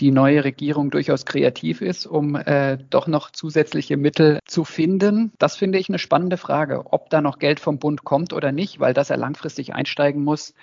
die 0.01 0.11
neue 0.11 0.45
Regierung 0.45 0.91
durchaus 0.91 1.27
kreativ 1.27 1.81
ist, 1.81 2.07
um 2.07 2.37
äh, 2.37 2.79
doch 2.91 3.07
noch 3.07 3.31
zusätzliche 3.31 3.97
Mittel 3.97 4.39
zu 4.47 4.65
finden. 4.65 5.33
Das 5.39 5.57
finde 5.57 5.79
ich 5.79 5.89
eine 5.89 5.99
spannende 5.99 6.37
Frage. 6.37 6.93
Ob 6.93 7.11
da 7.11 7.21
noch 7.21 7.39
Geld 7.39 7.61
vom 7.61 7.79
Bund 7.79 8.05
kommt 8.05 8.33
oder 8.33 8.53
nicht, 8.53 8.81
weil 8.81 8.95
dass 8.95 9.11
er 9.11 9.17
langfristig 9.17 9.75
einsteigen 9.75 10.25
muss, 10.25 10.55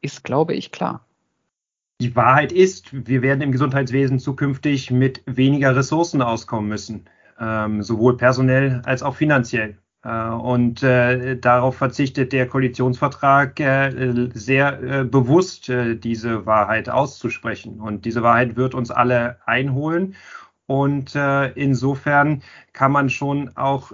ist, 0.00 0.24
glaube 0.24 0.54
ich, 0.54 0.70
klar. 0.70 1.04
Die 2.00 2.14
Wahrheit 2.14 2.52
ist, 2.52 3.08
wir 3.08 3.22
werden 3.22 3.40
im 3.40 3.50
Gesundheitswesen 3.50 4.20
zukünftig 4.20 4.90
mit 4.90 5.22
weniger 5.26 5.74
Ressourcen 5.74 6.22
auskommen 6.22 6.68
müssen, 6.68 7.06
ähm, 7.40 7.82
sowohl 7.82 8.16
personell 8.16 8.82
als 8.84 9.02
auch 9.02 9.16
finanziell. 9.16 9.78
Äh, 10.04 10.28
und 10.30 10.82
äh, 10.82 11.36
darauf 11.38 11.76
verzichtet 11.76 12.32
der 12.32 12.46
Koalitionsvertrag 12.46 13.58
äh, 13.60 14.28
sehr 14.34 14.82
äh, 14.82 15.04
bewusst, 15.04 15.68
äh, 15.68 15.96
diese 15.96 16.46
Wahrheit 16.46 16.88
auszusprechen. 16.88 17.80
Und 17.80 18.04
diese 18.04 18.22
Wahrheit 18.22 18.56
wird 18.56 18.74
uns 18.74 18.90
alle 18.90 19.38
einholen. 19.46 20.14
Und 20.66 21.14
äh, 21.14 21.48
insofern 21.52 22.42
kann 22.74 22.92
man 22.92 23.08
schon 23.08 23.56
auch 23.56 23.92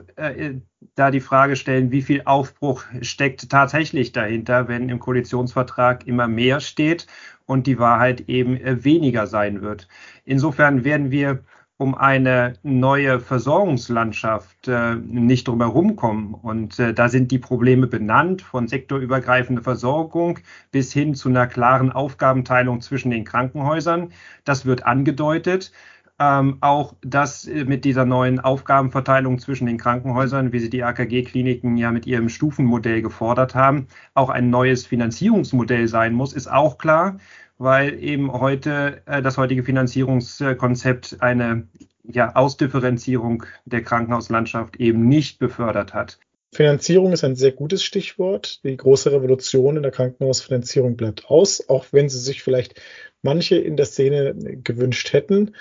da 0.96 1.12
die 1.12 1.20
Frage 1.20 1.54
stellen, 1.54 1.92
wie 1.92 2.02
viel 2.02 2.22
Aufbruch 2.24 2.84
steckt 3.00 3.48
tatsächlich 3.48 4.10
dahinter, 4.10 4.66
wenn 4.66 4.88
im 4.88 4.98
Koalitionsvertrag 4.98 6.06
immer 6.08 6.26
mehr 6.26 6.58
steht 6.58 7.06
und 7.46 7.68
die 7.68 7.78
Wahrheit 7.78 8.28
eben 8.28 8.58
weniger 8.84 9.28
sein 9.28 9.62
wird. 9.62 9.88
Insofern 10.24 10.82
werden 10.82 11.12
wir 11.12 11.44
um 11.76 11.94
eine 11.96 12.54
neue 12.62 13.18
Versorgungslandschaft 13.18 14.68
äh, 14.68 14.94
nicht 14.94 15.48
drumherum 15.48 15.96
kommen. 15.96 16.34
Und 16.34 16.78
äh, 16.78 16.94
da 16.94 17.08
sind 17.08 17.32
die 17.32 17.38
Probleme 17.38 17.86
benannt, 17.88 18.42
von 18.42 18.68
sektorübergreifender 18.68 19.62
Versorgung 19.62 20.38
bis 20.70 20.92
hin 20.92 21.14
zu 21.14 21.28
einer 21.28 21.48
klaren 21.48 21.90
Aufgabenteilung 21.90 22.80
zwischen 22.80 23.10
den 23.10 23.24
Krankenhäusern. 23.24 24.12
Das 24.44 24.66
wird 24.66 24.86
angedeutet. 24.86 25.72
Ähm, 26.20 26.58
auch 26.60 26.94
dass 27.02 27.44
äh, 27.48 27.64
mit 27.64 27.84
dieser 27.84 28.04
neuen 28.04 28.38
Aufgabenverteilung 28.38 29.40
zwischen 29.40 29.66
den 29.66 29.78
Krankenhäusern, 29.78 30.52
wie 30.52 30.60
sie 30.60 30.70
die 30.70 30.84
AKG-Kliniken 30.84 31.76
ja 31.76 31.90
mit 31.90 32.06
ihrem 32.06 32.28
Stufenmodell 32.28 33.02
gefordert 33.02 33.56
haben, 33.56 33.88
auch 34.14 34.30
ein 34.30 34.48
neues 34.48 34.86
Finanzierungsmodell 34.86 35.88
sein 35.88 36.14
muss, 36.14 36.32
ist 36.32 36.46
auch 36.46 36.78
klar 36.78 37.16
weil 37.58 38.02
eben 38.02 38.32
heute 38.32 39.02
äh, 39.06 39.22
das 39.22 39.38
heutige 39.38 39.62
Finanzierungskonzept 39.62 41.16
eine 41.20 41.68
ja, 42.04 42.34
Ausdifferenzierung 42.34 43.44
der 43.64 43.82
Krankenhauslandschaft 43.82 44.76
eben 44.76 45.08
nicht 45.08 45.38
befördert 45.38 45.94
hat. 45.94 46.18
Finanzierung 46.52 47.12
ist 47.12 47.24
ein 47.24 47.34
sehr 47.34 47.52
gutes 47.52 47.82
Stichwort. 47.82 48.62
Die 48.64 48.76
große 48.76 49.10
Revolution 49.10 49.76
in 49.76 49.82
der 49.82 49.90
Krankenhausfinanzierung 49.90 50.96
bleibt 50.96 51.26
aus, 51.26 51.68
auch 51.68 51.86
wenn 51.90 52.08
sie 52.08 52.20
sich 52.20 52.42
vielleicht 52.42 52.80
manche 53.22 53.56
in 53.56 53.76
der 53.76 53.86
Szene 53.86 54.34
gewünscht 54.62 55.12
hätten 55.12 55.54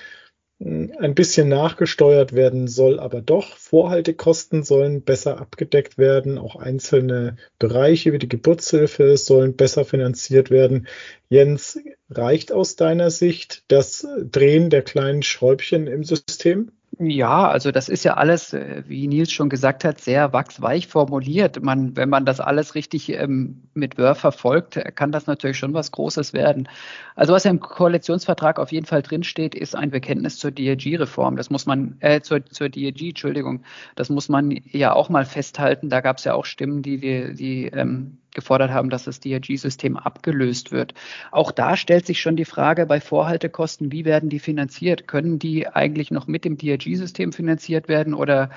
ein 0.63 1.13
bisschen 1.13 1.49
nachgesteuert 1.49 2.33
werden 2.33 2.67
soll, 2.67 2.99
aber 2.99 3.21
doch. 3.21 3.57
Vorhaltekosten 3.57 4.63
sollen 4.63 5.01
besser 5.01 5.39
abgedeckt 5.39 5.97
werden. 5.97 6.37
Auch 6.37 6.55
einzelne 6.55 7.35
Bereiche 7.59 8.13
wie 8.13 8.19
die 8.19 8.29
Geburtshilfe 8.29 9.17
sollen 9.17 9.55
besser 9.55 9.83
finanziert 9.83 10.51
werden. 10.51 10.87
Jens, 11.27 11.79
reicht 12.09 12.51
aus 12.51 12.75
deiner 12.75 13.09
Sicht 13.09 13.63
das 13.67 14.07
Drehen 14.19 14.69
der 14.69 14.83
kleinen 14.83 15.23
Schräubchen 15.23 15.87
im 15.87 16.03
System? 16.03 16.71
Ja, 16.99 17.47
also 17.49 17.71
das 17.71 17.89
ist 17.89 18.03
ja 18.03 18.13
alles, 18.15 18.53
äh, 18.53 18.83
wie 18.87 19.07
Nils 19.07 19.31
schon 19.31 19.49
gesagt 19.49 19.83
hat, 19.83 19.99
sehr 19.99 20.31
wachsweich 20.31 20.87
formuliert. 20.87 21.61
Man, 21.63 21.95
wenn 21.97 22.07
man 22.09 22.23
das 22.23 22.39
alles 22.39 22.75
richtig 22.75 23.09
ähm, 23.09 23.63
mit 23.73 23.97
Wörf 23.97 24.19
verfolgt, 24.19 24.79
kann 24.95 25.11
das 25.11 25.25
natürlich 25.25 25.57
schon 25.57 25.73
was 25.73 25.91
Großes 25.91 26.33
werden. 26.33 26.69
Also 27.15 27.33
was 27.33 27.45
im 27.45 27.59
Koalitionsvertrag 27.59 28.59
auf 28.59 28.71
jeden 28.71 28.85
Fall 28.85 29.01
drinsteht, 29.01 29.55
ist 29.55 29.75
ein 29.75 29.89
Bekenntnis 29.89 30.37
zur 30.37 30.51
DRG-Reform. 30.51 31.35
Das 31.35 31.49
muss 31.49 31.65
man, 31.65 31.95
äh, 31.99 32.21
zur, 32.21 32.45
zur 32.45 32.69
DRG, 32.69 33.09
Entschuldigung, 33.09 33.63
das 33.95 34.09
muss 34.09 34.29
man 34.29 34.51
ja 34.65 34.93
auch 34.93 35.09
mal 35.09 35.25
festhalten. 35.25 35.89
Da 35.89 36.01
gab 36.01 36.17
es 36.19 36.25
ja 36.25 36.35
auch 36.35 36.45
Stimmen, 36.45 36.83
die, 36.83 36.99
die, 36.99 37.33
die 37.33 37.65
ähm, 37.67 38.19
gefordert 38.33 38.71
haben, 38.71 38.89
dass 38.89 39.05
das 39.05 39.19
DRG-System 39.19 39.97
abgelöst 39.97 40.71
wird. 40.71 40.93
Auch 41.31 41.51
da 41.51 41.77
stellt 41.77 42.05
sich 42.05 42.21
schon 42.21 42.35
die 42.35 42.45
Frage 42.45 42.85
bei 42.85 42.99
Vorhaltekosten, 42.99 43.91
wie 43.91 44.05
werden 44.05 44.29
die 44.29 44.39
finanziert? 44.39 45.07
Können 45.07 45.39
die 45.39 45.67
eigentlich 45.67 46.11
noch 46.11 46.27
mit 46.27 46.45
dem 46.45 46.57
DRG-System 46.57 47.33
finanziert 47.33 47.87
werden 47.87 48.13
oder 48.13 48.49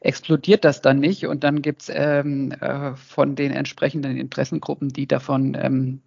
explodiert 0.00 0.64
das 0.64 0.82
dann 0.82 1.00
nicht? 1.00 1.26
Und 1.26 1.44
dann 1.44 1.62
gibt 1.62 1.82
es 1.82 1.92
ähm, 1.92 2.52
äh, 2.52 2.94
von 2.94 3.34
den 3.34 3.52
entsprechenden 3.52 4.16
Interessengruppen, 4.16 4.88
die 4.90 5.06
davon 5.06 5.56
ähm, 5.60 6.02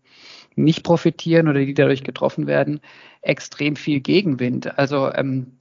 nicht 0.55 0.83
profitieren 0.83 1.47
oder 1.47 1.59
die 1.59 1.73
dadurch 1.73 2.03
getroffen 2.03 2.47
werden, 2.47 2.81
extrem 3.21 3.75
viel 3.75 3.99
Gegenwind. 3.99 4.77
Also 4.77 5.11
ähm, 5.13 5.59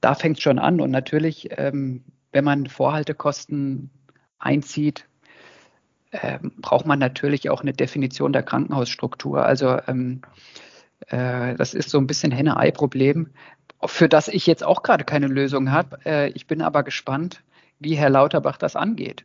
da 0.00 0.14
fängt 0.14 0.38
es 0.38 0.42
schon 0.42 0.58
an. 0.58 0.80
Und 0.80 0.90
natürlich, 0.90 1.48
ähm, 1.56 2.04
wenn 2.32 2.44
man 2.44 2.66
Vorhaltekosten 2.66 3.90
einzieht, 4.38 5.06
ähm, 6.12 6.52
braucht 6.58 6.86
man 6.86 6.98
natürlich 6.98 7.50
auch 7.50 7.62
eine 7.62 7.72
Definition 7.72 8.32
der 8.32 8.42
Krankenhausstruktur. 8.42 9.44
Also 9.44 9.78
ähm, 9.86 10.22
äh, 11.08 11.54
das 11.54 11.74
ist 11.74 11.90
so 11.90 11.98
ein 11.98 12.06
bisschen 12.06 12.32
Henne-Ei-Problem, 12.32 13.28
für 13.84 14.08
das 14.08 14.28
ich 14.28 14.46
jetzt 14.46 14.64
auch 14.64 14.82
gerade 14.82 15.04
keine 15.04 15.28
Lösung 15.28 15.70
habe. 15.70 15.98
Äh, 16.04 16.30
ich 16.30 16.46
bin 16.46 16.62
aber 16.62 16.82
gespannt, 16.82 17.42
wie 17.78 17.94
Herr 17.94 18.10
Lauterbach 18.10 18.56
das 18.56 18.76
angeht. 18.76 19.24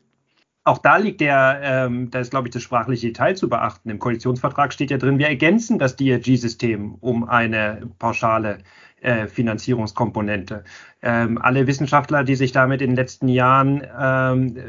Auch 0.63 0.79
da 0.79 0.97
liegt 0.97 1.21
der, 1.21 1.59
ähm, 1.63 2.09
da 2.09 2.19
ist, 2.19 2.31
glaube 2.31 2.47
ich, 2.47 2.53
das 2.53 2.63
sprachliche 2.63 3.07
Detail 3.07 3.35
zu 3.35 3.49
beachten. 3.49 3.89
Im 3.89 3.99
Koalitionsvertrag 3.99 4.73
steht 4.73 4.89
ja 4.89 4.97
drin, 4.97 5.19
wir 5.19 5.27
ergänzen 5.27 5.77
das 5.77 5.95
DRG-System 5.95 6.95
um 6.95 7.23
eine 7.29 7.87
pauschale 7.99 8.59
äh, 9.05 9.27
Finanzierungskomponente. 9.27 10.63
Ähm, 11.03 11.37
alle 11.39 11.67
Wissenschaftler, 11.67 12.23
die 12.23 12.35
sich 12.35 12.51
damit 12.51 12.81
in 12.81 12.91
den 12.91 12.95
letzten 12.95 13.27
Jahren 13.27 13.85
ähm, 13.99 14.57
äh, 14.57 14.61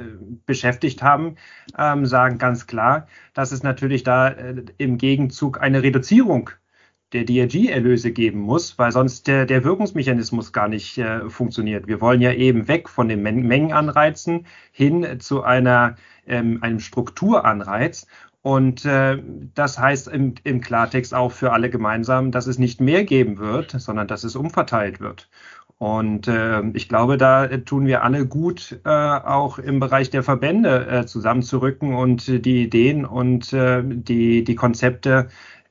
beschäftigt 0.44 1.02
haben, 1.02 1.36
ähm, 1.78 2.04
sagen 2.04 2.36
ganz 2.36 2.66
klar, 2.66 3.06
dass 3.32 3.50
es 3.50 3.62
natürlich 3.62 4.02
da 4.02 4.28
äh, 4.28 4.62
im 4.76 4.98
Gegenzug 4.98 5.62
eine 5.62 5.82
Reduzierung 5.82 6.50
der 7.12 7.24
DRG-Erlöse 7.24 8.12
geben 8.12 8.40
muss, 8.40 8.78
weil 8.78 8.92
sonst 8.92 9.26
der, 9.26 9.46
der 9.46 9.64
Wirkungsmechanismus 9.64 10.52
gar 10.52 10.68
nicht 10.68 10.98
äh, 10.98 11.30
funktioniert. 11.30 11.86
Wir 11.86 12.02
wollen 12.02 12.20
ja 12.20 12.32
eben 12.32 12.68
weg 12.68 12.90
von 12.90 13.08
den 13.08 13.22
Men 13.22 13.46
Mengenanreizen 13.46 14.46
hin 14.70 15.18
zu 15.18 15.44
einer, 15.44 15.96
ähm, 16.26 16.58
einem 16.62 16.80
Strukturanreiz. 16.80 18.06
Und 18.46 18.84
äh, 18.84 19.20
das 19.56 19.76
heißt 19.76 20.06
im, 20.06 20.36
im 20.44 20.60
Klartext 20.60 21.12
auch 21.12 21.32
für 21.32 21.52
alle 21.52 21.68
gemeinsam, 21.68 22.30
dass 22.30 22.46
es 22.46 22.60
nicht 22.60 22.80
mehr 22.80 23.02
geben 23.02 23.38
wird, 23.38 23.72
sondern 23.72 24.06
dass 24.06 24.22
es 24.22 24.36
umverteilt 24.36 25.00
wird. 25.00 25.28
Und 25.78 26.28
äh, 26.28 26.62
ich 26.74 26.88
glaube, 26.88 27.16
da 27.16 27.48
tun 27.48 27.86
wir 27.86 28.04
alle 28.04 28.24
gut, 28.24 28.78
äh, 28.84 28.88
auch 28.88 29.58
im 29.58 29.80
Bereich 29.80 30.10
der 30.10 30.22
Verbände 30.22 30.86
äh, 30.86 31.06
zusammenzurücken 31.06 31.92
und 31.94 32.44
die 32.44 32.62
Ideen 32.62 33.04
und 33.04 33.52
äh, 33.52 33.82
die, 33.84 34.44
die 34.44 34.54
Konzepte 34.54 35.26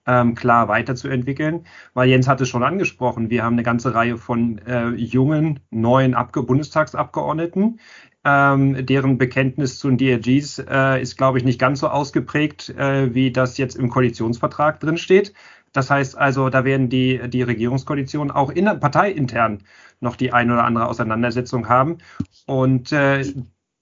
ähm, 0.06 0.36
klar 0.36 0.68
weiterzuentwickeln. 0.68 1.66
Weil 1.94 2.10
Jens 2.10 2.28
hat 2.28 2.42
es 2.42 2.50
schon 2.50 2.64
angesprochen, 2.64 3.30
wir 3.30 3.44
haben 3.46 3.54
eine 3.54 3.64
ganze 3.64 3.96
Reihe 3.96 4.18
von 4.18 4.58
äh, 4.68 4.90
jungen, 4.90 5.62
neuen 5.72 6.14
Abge 6.14 6.44
Bundestagsabgeordneten. 6.44 7.80
Ähm, 8.28 8.86
deren 8.86 9.20
Bekenntnis 9.20 9.78
zu 9.78 9.88
den 9.90 9.98
DRGs 10.00 10.60
äh, 10.68 11.02
ist, 11.02 11.16
glaube 11.16 11.38
ich, 11.38 11.44
nicht 11.44 11.60
ganz 11.60 11.82
so 11.82 11.90
ausgeprägt, 11.90 12.70
äh, 12.70 13.14
wie 13.14 13.32
das 13.32 13.60
jetzt 13.60 13.76
im 13.76 13.90
Koalitionsvertrag 13.90 14.80
drin 14.80 14.98
steht. 14.98 15.34
Das 15.74 15.92
heißt 15.92 16.18
also, 16.18 16.50
da 16.50 16.66
werden 16.66 16.90
die, 16.90 17.22
die 17.30 17.44
Regierungskoalitionen 17.44 18.32
auch 18.32 18.50
in, 18.50 18.66
parteiintern 18.66 19.64
noch 20.00 20.16
die 20.16 20.34
ein 20.34 20.50
oder 20.50 20.64
andere 20.64 20.88
Auseinandersetzung 20.88 21.70
haben. 21.70 22.00
Und 22.48 22.92
äh, 22.92 23.26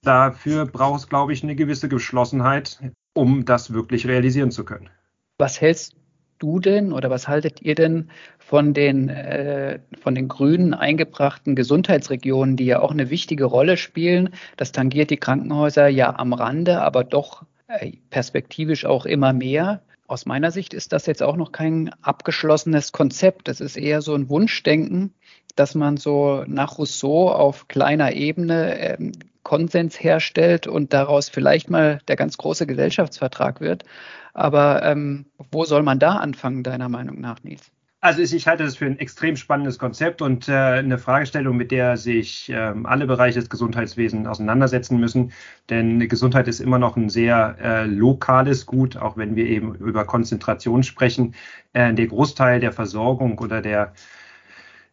dafür 0.02 0.66
braucht 0.66 1.00
es, 1.00 1.08
glaube 1.08 1.32
ich, 1.32 1.42
eine 1.42 1.56
gewisse 1.56 1.88
Geschlossenheit, 1.88 2.80
um 3.14 3.44
das 3.44 3.72
wirklich 3.72 4.06
realisieren 4.06 4.50
zu 4.50 4.64
können. 4.64 4.90
Was 5.38 5.60
hältst 5.60 5.96
du 6.38 6.60
denn 6.60 6.92
oder 6.92 7.10
was 7.10 7.28
haltet 7.28 7.62
ihr 7.62 7.74
denn 7.74 8.10
von 8.38 8.74
den, 8.74 9.08
äh, 9.08 9.78
von 10.00 10.14
den 10.14 10.28
Grünen 10.28 10.74
eingebrachten 10.74 11.56
Gesundheitsregionen, 11.56 12.56
die 12.56 12.66
ja 12.66 12.80
auch 12.80 12.90
eine 12.90 13.10
wichtige 13.10 13.44
Rolle 13.44 13.76
spielen? 13.76 14.30
Das 14.56 14.72
tangiert 14.72 15.10
die 15.10 15.16
Krankenhäuser 15.16 15.88
ja 15.88 16.16
am 16.18 16.32
Rande, 16.32 16.82
aber 16.82 17.04
doch 17.04 17.44
äh, 17.68 17.92
perspektivisch 18.10 18.84
auch 18.84 19.06
immer 19.06 19.32
mehr. 19.32 19.82
Aus 20.06 20.26
meiner 20.26 20.50
Sicht 20.50 20.74
ist 20.74 20.92
das 20.92 21.06
jetzt 21.06 21.22
auch 21.22 21.36
noch 21.36 21.50
kein 21.50 21.90
abgeschlossenes 22.02 22.92
Konzept. 22.92 23.48
Das 23.48 23.60
ist 23.60 23.76
eher 23.76 24.02
so 24.02 24.14
ein 24.14 24.28
Wunschdenken, 24.28 25.14
dass 25.56 25.74
man 25.74 25.96
so 25.96 26.44
nach 26.46 26.78
Rousseau 26.78 27.30
auf 27.30 27.68
kleiner 27.68 28.12
Ebene 28.12 28.78
ähm, 28.78 29.12
Konsens 29.42 30.02
herstellt 30.02 30.66
und 30.66 30.92
daraus 30.92 31.28
vielleicht 31.28 31.70
mal 31.70 32.00
der 32.08 32.16
ganz 32.16 32.36
große 32.38 32.66
Gesellschaftsvertrag 32.66 33.60
wird. 33.60 33.84
Aber 34.32 34.82
ähm, 34.82 35.26
wo 35.52 35.64
soll 35.64 35.82
man 35.82 35.98
da 35.98 36.16
anfangen, 36.16 36.62
deiner 36.64 36.88
Meinung 36.88 37.20
nach, 37.20 37.42
Nils? 37.44 37.70
Also 38.04 38.20
ich 38.20 38.46
halte 38.46 38.64
das 38.64 38.76
für 38.76 38.84
ein 38.84 38.98
extrem 38.98 39.34
spannendes 39.34 39.78
Konzept 39.78 40.20
und 40.20 40.46
äh, 40.46 40.52
eine 40.52 40.98
Fragestellung, 40.98 41.56
mit 41.56 41.70
der 41.70 41.96
sich 41.96 42.50
äh, 42.50 42.74
alle 42.82 43.06
Bereiche 43.06 43.40
des 43.40 43.48
Gesundheitswesens 43.48 44.28
auseinandersetzen 44.28 45.00
müssen. 45.00 45.32
Denn 45.70 46.06
Gesundheit 46.06 46.46
ist 46.46 46.60
immer 46.60 46.78
noch 46.78 46.98
ein 46.98 47.08
sehr 47.08 47.56
äh, 47.62 47.86
lokales 47.86 48.66
Gut, 48.66 48.98
auch 48.98 49.16
wenn 49.16 49.36
wir 49.36 49.46
eben 49.46 49.74
über 49.76 50.04
Konzentration 50.04 50.82
sprechen. 50.82 51.34
Äh, 51.72 51.94
der 51.94 52.08
Großteil 52.08 52.60
der 52.60 52.72
Versorgung 52.72 53.38
oder 53.38 53.62
der 53.62 53.94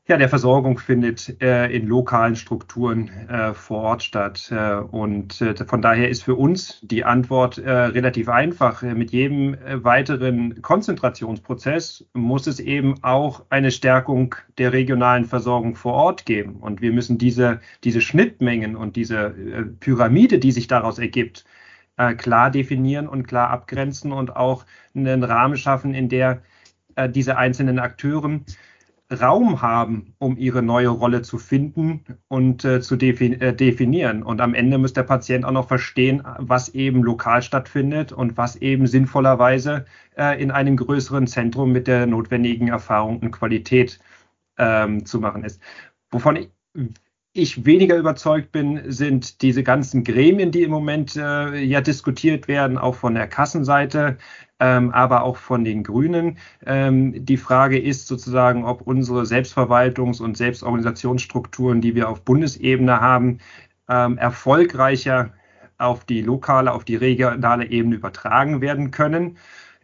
ja, 0.08 0.18
der 0.18 0.30
Versorgung 0.30 0.80
findet 0.80 1.42
äh, 1.42 1.68
in 1.68 1.86
lokalen 1.88 2.36
Strukturen 2.36 3.08
äh, 3.30 3.54
vor 3.54 3.84
Ort 3.84 4.04
statt. 4.04 4.52
Äh, 4.52 4.78
und 4.78 5.40
äh, 5.42 5.56
von 5.66 5.82
daher 5.82 6.10
ist 6.10 6.24
für 6.24 6.36
uns 6.36 6.80
die 6.82 7.06
Antwort 7.06 7.60
äh, 7.60 7.70
relativ 7.70 8.28
einfach. 8.28 8.82
Mit 8.82 9.12
jedem 9.12 9.54
äh, 9.54 9.84
weiteren 9.84 10.62
Konzentrationsprozess 10.64 12.06
muss 12.14 12.48
es 12.48 12.60
eben 12.60 12.96
auch 13.04 13.46
eine 13.50 13.70
Stärkung 13.70 14.36
der 14.58 14.74
regionalen 14.74 15.26
Versorgung 15.26 15.76
vor 15.76 15.94
Ort 15.94 16.26
geben. 16.26 16.56
Und 16.56 16.82
wir 16.82 16.92
müssen 16.92 17.20
diese, 17.20 17.60
diese 17.84 18.02
Schnittmengen 18.02 18.76
und 18.76 18.96
diese 18.96 19.36
Pyramide, 19.80 20.40
die 20.40 20.52
sich 20.52 20.68
daraus 20.68 21.00
ergibt, 21.00 21.46
klar 22.18 22.50
definieren 22.50 23.08
und 23.08 23.28
klar 23.28 23.50
abgrenzen 23.52 24.12
und 24.12 24.36
auch 24.36 24.66
einen 24.96 25.24
Rahmen 25.24 25.56
schaffen, 25.56 25.94
in 25.94 26.10
der 26.10 26.42
diese 27.10 27.38
einzelnen 27.38 27.80
Akteuren 27.80 28.46
Raum 29.12 29.62
haben, 29.62 30.14
um 30.20 30.38
ihre 30.38 30.62
neue 30.62 30.90
Rolle 30.90 31.22
zu 31.22 31.38
finden 31.38 32.04
und 32.28 32.64
äh, 32.64 32.82
zu 32.82 32.96
defin 32.96 33.40
äh, 33.42 33.56
definieren. 33.56 34.24
Und 34.24 34.42
am 34.42 34.54
Ende 34.54 34.78
muss 34.78 34.94
der 34.94 35.04
Patient 35.04 35.46
auch 35.46 35.52
noch 35.52 35.68
verstehen, 35.68 36.24
was 36.38 36.70
eben 36.70 37.04
lokal 37.04 37.42
stattfindet 37.42 38.12
und 38.12 38.38
was 38.38 38.56
eben 38.56 38.88
sinnvollerweise 38.88 39.86
äh, 40.18 40.42
in 40.42 40.52
einem 40.52 40.78
größeren 40.78 41.28
Zentrum 41.28 41.72
mit 41.72 41.88
der 41.88 42.06
notwendigen 42.06 42.70
Erfahrung 42.70 43.20
und 43.20 43.32
Qualität 43.32 44.00
ähm, 44.58 45.06
zu 45.06 45.20
machen 45.20 45.44
ist. 45.44 45.62
Wovon 46.12 46.36
ich, 46.38 46.50
ich 47.34 47.66
weniger 47.66 47.98
überzeugt 47.98 48.52
bin, 48.52 48.92
sind 48.92 49.42
diese 49.42 49.64
ganzen 49.64 50.04
Gremien, 50.04 50.52
die 50.52 50.64
im 50.64 50.72
Moment 50.72 51.16
äh, 51.16 51.60
ja 51.62 51.82
diskutiert 51.82 52.48
werden, 52.48 52.78
auch 52.78 52.96
von 52.96 53.16
der 53.16 53.28
Kassenseite 53.28 54.18
ähm, 54.62 54.92
aber 54.92 55.24
auch 55.24 55.38
von 55.38 55.64
den 55.66 55.84
Grünen. 55.84 56.38
Ähm, 56.66 57.26
die 57.26 57.38
Frage 57.38 57.80
ist 57.80 58.08
sozusagen, 58.08 58.64
ob 58.64 58.82
unsere 58.82 59.24
Selbstverwaltungs- 59.24 60.22
und 60.22 60.38
Selbstorganisationsstrukturen, 60.38 61.82
die 61.82 61.96
wir 61.96 62.08
auf 62.08 62.22
Bundesebene 62.22 63.02
haben, 63.02 63.40
ähm, 63.90 64.18
erfolgreicher 64.20 65.34
auf 65.80 66.06
die 66.06 66.22
lokale, 66.22 66.72
auf 66.74 66.86
die 66.86 66.96
regionale 66.96 67.66
Ebene 67.66 67.96
übertragen 67.96 68.62
werden 68.62 68.92
können. 68.92 69.38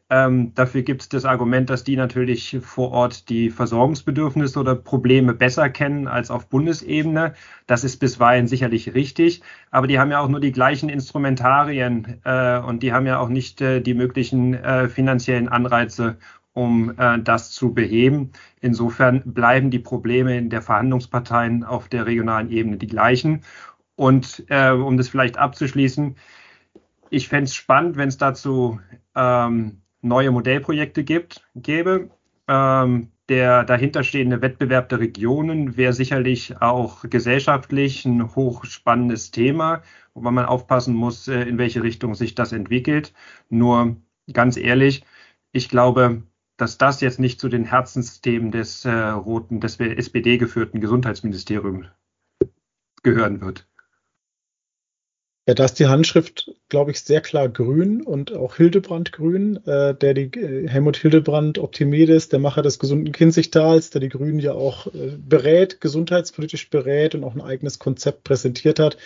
Ähm, 0.09 0.53
dafür 0.53 0.83
gibt 0.83 1.01
es 1.01 1.09
das 1.09 1.25
Argument, 1.25 1.69
dass 1.69 1.83
die 1.83 1.97
natürlich 1.97 2.57
vor 2.61 2.91
Ort 2.91 3.27
die 3.27 3.49
Versorgungsbedürfnisse 3.49 4.57
oder 4.57 4.73
Probleme 4.75 5.33
besser 5.33 5.69
kennen 5.69 6.07
als 6.07 6.31
auf 6.31 6.47
Bundesebene. 6.47 7.33
Das 7.65 7.83
ist 7.83 7.97
bisweilen 7.97 8.47
sicherlich 8.47 8.93
richtig, 8.93 9.41
aber 9.69 9.87
die 9.87 9.99
haben 9.99 10.11
ja 10.11 10.19
auch 10.21 10.29
nur 10.29 10.39
die 10.39 10.53
gleichen 10.53 10.87
Instrumentarien 10.87 12.21
äh, 12.23 12.57
und 12.59 12.83
die 12.83 12.93
haben 12.93 13.05
ja 13.05 13.19
auch 13.19 13.27
nicht 13.27 13.59
äh, 13.59 13.81
die 13.81 13.93
möglichen 13.93 14.53
äh, 14.53 14.87
finanziellen 14.87 15.49
Anreize, 15.49 16.17
um 16.53 16.97
äh, 16.97 17.19
das 17.19 17.51
zu 17.51 17.73
beheben. 17.73 18.31
Insofern 18.61 19.21
bleiben 19.25 19.71
die 19.71 19.79
Probleme 19.79 20.37
in 20.37 20.49
der 20.49 20.61
Verhandlungsparteien 20.61 21.65
auf 21.65 21.89
der 21.89 22.05
regionalen 22.05 22.49
Ebene 22.49 22.77
die 22.77 22.87
gleichen. 22.87 23.41
Und 23.97 24.45
äh, 24.47 24.71
um 24.71 24.95
das 24.95 25.09
vielleicht 25.09 25.37
abzuschließen, 25.37 26.15
ich 27.09 27.27
fände 27.27 27.45
es 27.45 27.55
spannend, 27.55 27.97
wenn 27.97 28.09
es 28.09 28.17
dazu 28.17 28.79
ähm, 29.15 29.81
neue 30.07 30.31
Modellprojekte 30.31 31.03
gibt, 31.03 31.43
gäbe. 31.55 32.09
Ähm, 32.47 33.11
der 33.29 33.65
dahinterstehende 33.65 34.41
Wettbewerb 34.41 34.87
der 34.89 34.99
Regionen 34.99 35.75
wäre 35.75 35.91
sicherlich 35.91 36.61
auch 36.61 37.03
gesellschaftlich 37.09 38.05
ein 38.05 38.35
hochspannendes 38.35 39.31
Thema, 39.31 39.81
wobei 40.13 40.31
man 40.31 40.45
aufpassen 40.45 40.95
muss, 40.95 41.27
äh, 41.27 41.41
in 41.43 41.57
welche 41.57 41.83
Richtung 41.83 42.15
sich 42.15 42.35
das 42.35 42.53
entwickelt. 42.53 43.13
Nur 43.49 43.97
ganz 44.31 44.55
ehrlich, 44.55 45.03
ich 45.51 45.67
glaube, 45.67 46.23
dass 46.55 46.77
das 46.77 47.01
jetzt 47.01 47.19
nicht 47.19 47.39
zu 47.39 47.49
den 47.49 47.65
Herzensthemen 47.65 48.51
des 48.51 48.85
äh, 48.85 48.91
roten, 48.91 49.59
des 49.59 49.79
SPD 49.79 50.37
geführten 50.37 50.79
Gesundheitsministeriums 50.79 51.87
gehören 53.03 53.41
wird. 53.41 53.67
Ja, 55.47 55.53
da 55.53 55.63
ist 55.63 55.79
die 55.79 55.87
Handschrift, 55.87 56.51
glaube 56.67 56.91
ich, 56.91 56.99
sehr 56.99 57.21
klar 57.21 57.47
grün 57.47 58.01
und 58.01 58.33
auch 58.33 58.57
Hildebrand 58.57 59.13
grün, 59.13 59.65
äh, 59.65 59.95
der 59.95 60.13
die 60.13 60.25
äh, 60.37 60.67
Helmut 60.67 60.97
Hildebrand 60.97 61.57
Optimedes, 61.57 62.27
der 62.27 62.39
Macher 62.39 62.61
des 62.63 62.79
gesunden 62.79 63.13
Kinzigtals, 63.13 63.89
der 63.89 64.01
die 64.01 64.09
Grünen 64.09 64.39
ja 64.39 64.51
auch 64.51 64.87
äh, 64.87 65.15
berät, 65.17 65.79
gesundheitspolitisch 65.79 66.69
berät 66.69 67.15
und 67.15 67.23
auch 67.23 67.33
ein 67.33 67.41
eigenes 67.41 67.79
Konzept 67.79 68.25
präsentiert 68.25 68.77
hat. 68.79 68.97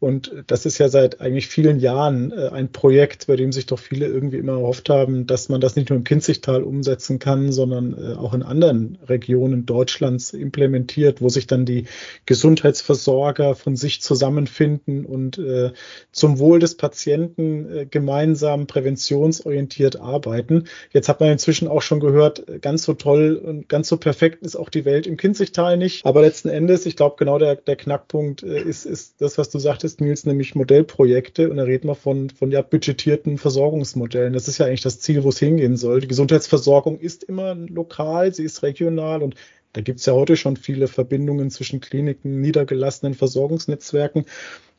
Und 0.00 0.32
das 0.46 0.64
ist 0.64 0.78
ja 0.78 0.88
seit 0.88 1.20
eigentlich 1.20 1.48
vielen 1.48 1.78
Jahren 1.78 2.32
äh, 2.32 2.48
ein 2.48 2.72
Projekt, 2.72 3.26
bei 3.26 3.36
dem 3.36 3.52
sich 3.52 3.66
doch 3.66 3.78
viele 3.78 4.06
irgendwie 4.06 4.38
immer 4.38 4.52
erhofft 4.52 4.88
haben, 4.88 5.26
dass 5.26 5.50
man 5.50 5.60
das 5.60 5.76
nicht 5.76 5.90
nur 5.90 5.98
im 5.98 6.04
Kinzigtal 6.04 6.62
umsetzen 6.62 7.18
kann, 7.18 7.52
sondern 7.52 7.92
äh, 7.92 8.14
auch 8.14 8.32
in 8.32 8.42
anderen 8.42 8.98
Regionen 9.06 9.66
Deutschlands 9.66 10.32
implementiert, 10.32 11.20
wo 11.20 11.28
sich 11.28 11.46
dann 11.46 11.66
die 11.66 11.84
Gesundheitsversorger 12.24 13.54
von 13.54 13.76
sich 13.76 14.00
zusammenfinden 14.00 15.04
und 15.04 15.36
äh, 15.36 15.72
zum 16.12 16.38
Wohl 16.38 16.60
des 16.60 16.76
Patienten 16.76 17.70
äh, 17.70 17.86
gemeinsam 17.86 18.66
präventionsorientiert 18.66 20.00
arbeiten. 20.00 20.64
Jetzt 20.92 21.10
hat 21.10 21.20
man 21.20 21.30
inzwischen 21.30 21.68
auch 21.68 21.82
schon 21.82 22.00
gehört, 22.00 22.62
ganz 22.62 22.84
so 22.84 22.94
toll 22.94 23.34
und 23.36 23.68
ganz 23.68 23.88
so 23.88 23.98
perfekt 23.98 24.42
ist 24.42 24.56
auch 24.56 24.70
die 24.70 24.86
Welt 24.86 25.06
im 25.06 25.18
Kinzigtal 25.18 25.76
nicht. 25.76 26.06
Aber 26.06 26.22
letzten 26.22 26.48
Endes, 26.48 26.86
ich 26.86 26.96
glaube, 26.96 27.16
genau 27.18 27.38
der, 27.38 27.56
der 27.56 27.76
Knackpunkt 27.76 28.42
äh, 28.42 28.62
ist, 28.62 28.86
ist 28.86 29.20
das, 29.20 29.36
was 29.36 29.50
du 29.50 29.58
sagtest, 29.58 29.89
sagtest, 29.90 30.00
Nils, 30.00 30.26
nämlich 30.26 30.54
Modellprojekte. 30.54 31.50
Und 31.50 31.56
da 31.56 31.64
reden 31.64 31.88
wir 31.88 31.94
von, 31.94 32.30
von 32.30 32.50
ja 32.50 32.62
budgetierten 32.62 33.38
Versorgungsmodellen. 33.38 34.32
Das 34.32 34.48
ist 34.48 34.58
ja 34.58 34.66
eigentlich 34.66 34.82
das 34.82 35.00
Ziel, 35.00 35.24
wo 35.24 35.30
es 35.30 35.38
hingehen 35.38 35.76
soll. 35.76 36.00
Die 36.00 36.08
Gesundheitsversorgung 36.08 36.98
ist 36.98 37.24
immer 37.24 37.54
lokal, 37.54 38.32
sie 38.32 38.44
ist 38.44 38.62
regional 38.62 39.22
und 39.22 39.34
da 39.72 39.82
gibt 39.82 40.00
es 40.00 40.06
ja 40.06 40.14
heute 40.14 40.36
schon 40.36 40.56
viele 40.56 40.88
Verbindungen 40.88 41.50
zwischen 41.50 41.80
Kliniken, 41.80 42.40
niedergelassenen 42.40 43.14
Versorgungsnetzwerken. 43.14 44.24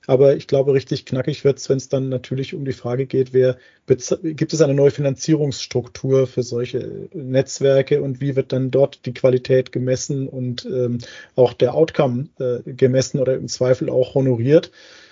Aber 0.07 0.35
ich 0.35 0.47
glaube, 0.47 0.73
richtig 0.73 1.05
knackig 1.05 1.45
wird 1.45 1.59
es, 1.59 1.69
wenn 1.69 1.77
es 1.77 1.87
dann 1.87 2.09
natürlich 2.09 2.55
um 2.55 2.65
die 2.65 2.73
Frage 2.73 3.05
geht, 3.05 3.33
wer 3.33 3.57
gibt 3.85 4.53
es 4.53 4.61
eine 4.61 4.73
neue 4.73 4.91
Finanzierungsstruktur 4.91 6.25
für 6.25 6.43
solche 6.43 7.07
Netzwerke 7.13 8.01
und 8.01 8.19
wie 8.19 8.35
wird 8.35 8.51
dann 8.51 8.71
dort 8.71 9.05
die 9.05 9.13
Qualität 9.13 9.71
gemessen 9.71 10.27
und 10.27 10.65
ähm, 10.65 10.97
auch 11.35 11.53
der 11.53 11.75
Outcome 11.75 12.29
äh, 12.39 12.73
gemessen 12.73 13.19
oder 13.19 13.35
im 13.35 13.47
Zweifel 13.47 13.89
auch 13.89 14.15
honoriert. 14.15 14.71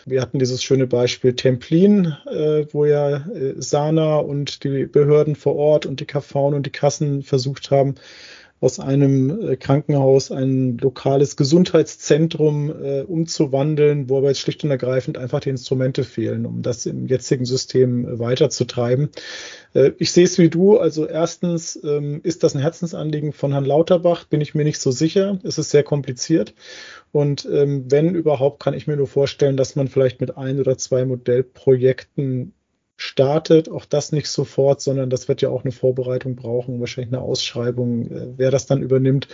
Wir 0.10 0.22
hatten 0.22 0.40
dieses 0.40 0.64
schöne 0.64 0.88
Beispiel 0.88 1.36
Templin, 1.36 2.16
äh, 2.26 2.66
wo 2.72 2.86
ja 2.86 3.18
äh, 3.18 3.54
Sana 3.58 4.18
und 4.18 4.64
die 4.64 4.86
Behörden 4.86 5.36
vor 5.36 5.56
Ort 5.56 5.86
und 5.86 6.00
die 6.00 6.06
KV 6.06 6.48
und 6.48 6.66
die 6.66 6.72
Kassen 6.72 7.22
versucht 7.22 7.70
haben, 7.70 7.96
aus 8.62 8.80
einem 8.80 9.52
äh, 9.52 9.56
Krankenhaus 9.56 10.32
ein 10.32 10.78
lokales 10.78 11.38
Gesundheitszentrum 11.38 12.70
äh, 12.70 13.02
umzuwandeln, 13.02 14.10
wo 14.10 14.18
aber 14.18 14.28
jetzt 14.30 14.42
schlicht 14.42 14.64
und 14.64 14.72
ergreifend 14.72 15.18
einfach 15.18 15.40
die 15.40 15.50
Instrumente 15.50 16.04
fehlen, 16.04 16.46
um 16.46 16.62
das 16.62 16.86
im 16.86 17.08
jetzigen 17.08 17.46
System 17.46 18.06
äh, 18.06 18.20
weiterzutreiben. 18.20 19.10
Äh, 19.74 19.92
ich 19.98 20.12
sehe 20.12 20.26
es 20.26 20.38
wie 20.38 20.50
du. 20.50 20.78
Also 20.78 21.08
erstens 21.08 21.80
ähm, 21.84 22.20
ist 22.24 22.44
das 22.44 22.54
ein 22.54 22.62
Herzensanliegen 22.62 23.32
von 23.32 23.54
Herrn 23.54 23.66
Lauterbach, 23.66 24.26
bin 24.26 24.42
ich 24.42 24.56
mir 24.56 24.66
nicht 24.66 24.82
so 24.82 24.92
sicher. 24.92 25.40
Es 25.44 25.58
ist 25.58 25.70
sehr 25.70 25.84
kompliziert. 25.84 26.54
Und 27.12 27.48
ähm, 27.52 27.86
wenn 27.90 28.14
überhaupt, 28.14 28.62
kann 28.62 28.74
ich 28.74 28.88
mir 28.88 28.98
nur 28.98 29.08
vorstellen, 29.08 29.58
dass 29.58 29.76
man 29.76 29.88
vielleicht 29.88 30.20
mit 30.20 30.38
ein 30.38 30.60
oder 30.60 30.78
zwei 30.78 31.06
Modellprojekten 31.06 32.54
startet, 33.00 33.70
auch 33.70 33.86
das 33.86 34.12
nicht 34.12 34.28
sofort, 34.28 34.82
sondern 34.82 35.10
das 35.10 35.30
wird 35.30 35.42
ja 35.42 35.50
auch 35.50 35.64
eine 35.64 35.72
Vorbereitung 35.72 36.36
brauchen, 36.36 36.82
wahrscheinlich 36.82 37.14
eine 37.14 37.22
Ausschreibung, 37.22 38.12
äh, 38.12 38.28
wer 38.36 38.52
das 38.52 38.66
dann 38.66 38.82
übernimmt. 38.82 39.30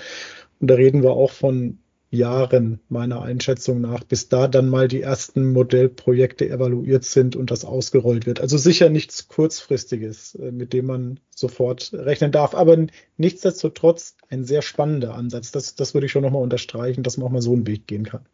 Und 0.59 0.69
da 0.69 0.75
reden 0.75 1.01
wir 1.01 1.11
auch 1.11 1.31
von 1.31 1.79
Jahren 2.11 2.79
meiner 2.89 3.23
Einschätzung 3.23 3.81
nach, 3.81 4.03
bis 4.03 4.29
da 4.29 4.47
dann 4.47 4.69
mal 4.69 4.87
die 4.87 5.01
ersten 5.01 5.51
Modellprojekte 5.51 6.47
evaluiert 6.47 7.05
sind 7.05 7.35
und 7.35 7.49
das 7.49 7.65
ausgerollt 7.65 8.27
wird. 8.27 8.39
Also 8.39 8.57
sicher 8.59 8.89
nichts 8.89 9.27
kurzfristiges, 9.27 10.35
äh, 10.35 10.51
mit 10.51 10.71
dem 10.71 10.85
man 10.85 11.19
sofort 11.35 11.91
rechnen 11.91 12.31
darf, 12.31 12.53
aber 12.53 12.85
nichtsdestotrotz 13.17 14.15
ein 14.29 14.45
sehr 14.45 14.61
spannender 14.61 15.15
Ansatz. 15.15 15.51
Das, 15.51 15.73
das 15.73 15.95
würde 15.95 16.05
ich 16.05 16.11
schon 16.11 16.23
nochmal 16.23 16.43
unterstreichen, 16.43 17.01
dass 17.01 17.17
man 17.17 17.27
auch 17.27 17.31
mal 17.31 17.41
so 17.41 17.53
einen 17.53 17.65
Weg 17.65 17.87
gehen 17.87 18.05
kann. 18.05 18.25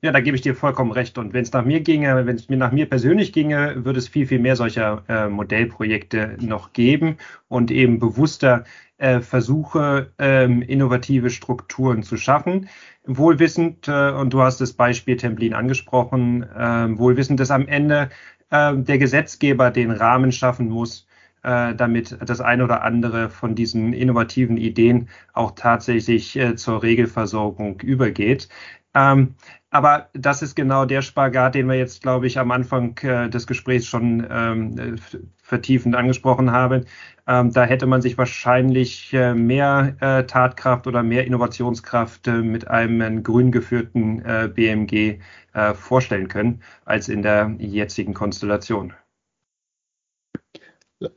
Ja, 0.00 0.12
da 0.12 0.20
gebe 0.20 0.36
ich 0.36 0.42
dir 0.42 0.54
vollkommen 0.54 0.92
recht. 0.92 1.18
Und 1.18 1.32
wenn 1.32 1.42
es 1.42 1.52
nach 1.52 1.64
mir 1.64 1.80
ginge, 1.80 2.24
wenn 2.24 2.36
es 2.36 2.48
mir 2.48 2.56
nach 2.56 2.70
mir 2.70 2.88
persönlich 2.88 3.32
ginge, 3.32 3.84
würde 3.84 3.98
es 3.98 4.06
viel, 4.06 4.28
viel 4.28 4.38
mehr 4.38 4.54
solcher 4.54 5.02
äh, 5.08 5.28
Modellprojekte 5.28 6.36
noch 6.40 6.72
geben 6.72 7.16
und 7.48 7.72
eben 7.72 7.98
bewusster 7.98 8.62
äh, 8.98 9.20
Versuche, 9.20 10.12
ähm, 10.18 10.62
innovative 10.62 11.30
Strukturen 11.30 12.04
zu 12.04 12.16
schaffen. 12.16 12.68
Wohlwissend, 13.06 13.88
äh, 13.88 14.10
und 14.12 14.32
du 14.32 14.40
hast 14.42 14.60
das 14.60 14.72
Beispiel 14.72 15.16
Templin 15.16 15.52
angesprochen, 15.52 16.44
äh, 16.44 16.96
wohlwissend, 16.96 17.40
dass 17.40 17.50
am 17.50 17.66
Ende 17.66 18.10
äh, 18.50 18.76
der 18.76 18.98
Gesetzgeber 18.98 19.72
den 19.72 19.90
Rahmen 19.90 20.30
schaffen 20.30 20.68
muss, 20.68 21.08
äh, 21.42 21.74
damit 21.74 22.18
das 22.24 22.40
eine 22.40 22.64
oder 22.64 22.82
andere 22.82 23.30
von 23.30 23.54
diesen 23.54 23.92
innovativen 23.92 24.56
Ideen 24.56 25.08
auch 25.32 25.52
tatsächlich 25.52 26.36
äh, 26.36 26.56
zur 26.56 26.82
Regelversorgung 26.82 27.80
übergeht. 27.80 28.48
Ähm, 28.94 29.34
aber 29.70 30.08
das 30.14 30.42
ist 30.42 30.54
genau 30.54 30.86
der 30.86 31.02
Spagat, 31.02 31.54
den 31.54 31.68
wir 31.68 31.76
jetzt, 31.76 32.02
glaube 32.02 32.26
ich, 32.26 32.38
am 32.38 32.50
Anfang 32.50 32.96
äh, 33.02 33.28
des 33.28 33.46
Gesprächs 33.46 33.86
schon 33.86 34.26
ähm, 34.30 34.96
vertiefend 35.42 35.94
angesprochen 35.94 36.52
haben. 36.52 36.86
Ähm, 37.26 37.52
da 37.52 37.64
hätte 37.64 37.86
man 37.86 38.00
sich 38.00 38.16
wahrscheinlich 38.16 39.12
äh, 39.12 39.34
mehr 39.34 39.96
äh, 40.00 40.24
Tatkraft 40.24 40.86
oder 40.86 41.02
mehr 41.02 41.26
Innovationskraft 41.26 42.26
äh, 42.28 42.42
mit 42.42 42.68
einem 42.68 43.22
grün 43.22 43.52
geführten 43.52 44.24
äh, 44.24 44.48
BMG 44.52 45.20
äh, 45.52 45.74
vorstellen 45.74 46.28
können, 46.28 46.62
als 46.86 47.08
in 47.08 47.22
der 47.22 47.54
jetzigen 47.58 48.14
Konstellation. 48.14 48.94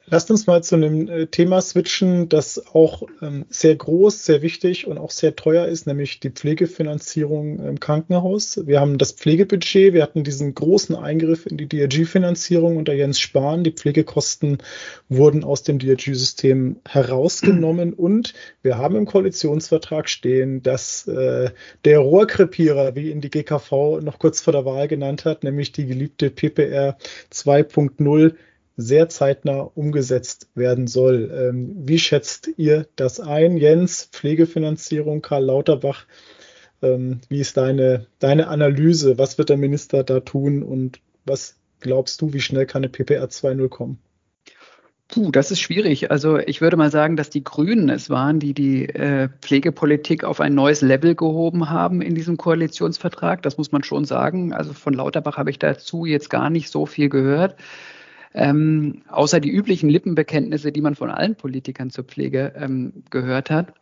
Lasst 0.06 0.30
uns 0.30 0.46
mal 0.46 0.62
zu 0.64 0.76
einem 0.76 1.08
äh, 1.08 1.26
Thema 1.26 1.60
switchen, 1.60 2.30
das 2.30 2.68
auch 2.68 3.02
ähm, 3.20 3.46
sehr 3.50 3.76
groß, 3.76 4.26
sehr 4.26 4.44
wichtig 4.44 4.86
und 4.86 5.00
auch 5.00 5.10
sehr 5.10 5.36
teuer 5.36 5.66
ist, 5.66 5.88
nämlich 5.88 6.20
die 6.20 6.30
Pflegefinanzierung 6.30 7.58
im 7.58 7.80
Krankenhaus. 7.80 8.68
Wir 8.68 8.80
haben 8.80 9.00
das 9.00 9.14
Pflegebudget, 9.14 9.94
wir 9.94 10.04
hatten 10.04 10.24
diesen 10.24 10.54
großen 10.54 10.96
Eingriff 10.96 11.48
in 11.48 11.58
die 11.58 11.68
DRG-Finanzierung 11.68 12.78
unter 12.78 12.94
Jens 12.94 13.20
Spahn. 13.20 13.64
Die 13.64 13.72
Pflegekosten 13.72 14.60
wurden 15.10 15.44
aus 15.44 15.64
dem 15.64 15.80
DRG-System 15.80 16.76
herausgenommen 16.88 17.94
und 17.96 18.36
wir 18.62 18.78
haben 18.78 18.96
im 18.96 19.08
Koalitionsvertrag 19.08 20.10
stehen, 20.10 20.62
dass 20.62 21.08
äh, 21.08 21.50
der 21.86 22.00
Rohrkrepierer, 22.00 22.96
wie 22.96 23.10
ihn 23.10 23.22
die 23.22 23.32
GKV 23.32 24.00
noch 24.02 24.20
kurz 24.20 24.42
vor 24.42 24.54
der 24.54 24.64
Wahl 24.64 24.88
genannt 24.88 25.26
hat, 25.26 25.44
nämlich 25.44 25.72
die 25.72 25.88
geliebte 25.88 26.30
PPR 26.30 26.98
2.0, 27.32 28.36
sehr 28.82 29.10
zeitnah 29.10 29.60
umgesetzt 29.60 30.50
werden 30.56 30.88
soll. 30.88 31.32
Ähm, 31.34 31.74
wie 31.88 32.00
schätzt 32.00 32.50
ihr 32.58 32.88
das 32.96 33.20
ein, 33.20 33.58
Jens? 33.58 34.10
Pflegefinanzierung, 34.12 35.22
Karl 35.22 35.46
Lauterbach. 35.46 36.06
Ähm, 36.82 37.22
wie 37.30 37.40
ist 37.40 37.58
deine, 37.58 38.08
deine 38.20 38.48
Analyse? 38.48 39.18
Was 39.18 39.38
wird 39.38 39.50
der 39.50 39.58
Minister 39.58 40.04
da 40.04 40.20
tun 40.20 40.64
und 40.64 41.00
was 41.26 41.56
glaubst 41.80 42.22
du, 42.22 42.34
wie 42.34 42.42
schnell 42.42 42.66
kann 42.66 42.84
eine 42.84 42.90
PPR 42.90 43.26
2.0 43.26 43.70
kommen? 43.70 44.00
Puh, 45.12 45.30
das 45.30 45.52
ist 45.52 45.60
schwierig. 45.60 46.10
Also 46.10 46.38
ich 46.38 46.62
würde 46.62 46.78
mal 46.78 46.90
sagen, 46.90 47.18
dass 47.18 47.30
die 47.30 47.44
Grünen 47.44 47.90
es 47.90 48.10
waren, 48.10 48.40
die 48.40 48.54
die 48.54 48.88
äh, 48.88 49.28
Pflegepolitik 49.42 50.24
auf 50.24 50.40
ein 50.40 50.56
neues 50.56 50.82
Level 50.82 51.16
gehoben 51.16 51.70
haben 51.70 52.02
in 52.02 52.16
diesem 52.16 52.38
Koalitionsvertrag. 52.38 53.42
Das 53.42 53.58
muss 53.58 53.74
man 53.74 53.84
schon 53.84 54.06
sagen. 54.06 54.54
Also 54.54 54.72
von 54.72 54.94
Lauterbach 54.94 55.36
habe 55.38 55.50
ich 55.50 55.60
dazu 55.60 56.06
jetzt 56.06 56.30
gar 56.30 56.50
nicht 56.50 56.70
so 56.70 56.86
viel 56.86 57.10
gehört. 57.10 57.58
Ähm, 58.34 59.04
außer 59.10 59.40
die 59.40 59.52
üblichen 59.52 59.90
Lippenbekenntnisse, 59.90 60.72
die 60.72 60.82
man 60.82 60.96
von 60.96 61.10
allen 61.10 61.36
Politikern 61.36 61.90
zur 61.90 62.06
Pflege 62.06 62.54
ähm, 62.56 63.04
gehört 63.10 63.50
hat. 63.50 63.74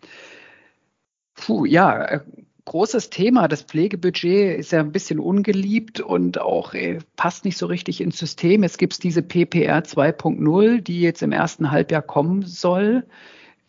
Puh, 1.35 1.65
ja, 1.65 2.03
äh, 2.05 2.19
großes 2.65 3.09
Thema. 3.09 3.47
Das 3.47 3.63
Pflegebudget 3.63 4.59
ist 4.59 4.71
ja 4.71 4.79
ein 4.79 4.91
bisschen 4.91 5.19
ungeliebt 5.19 5.99
und 5.99 6.39
auch 6.39 6.73
äh, 6.73 6.99
passt 7.15 7.45
nicht 7.45 7.57
so 7.57 7.65
richtig 7.67 8.01
ins 8.01 8.17
System. 8.17 8.63
Es 8.63 8.77
gibt 8.77 9.03
diese 9.03 9.21
PPR 9.21 9.83
2.0, 9.83 10.81
die 10.81 11.01
jetzt 11.01 11.21
im 11.21 11.31
ersten 11.31 11.71
Halbjahr 11.71 12.01
kommen 12.01 12.43
soll 12.43 13.05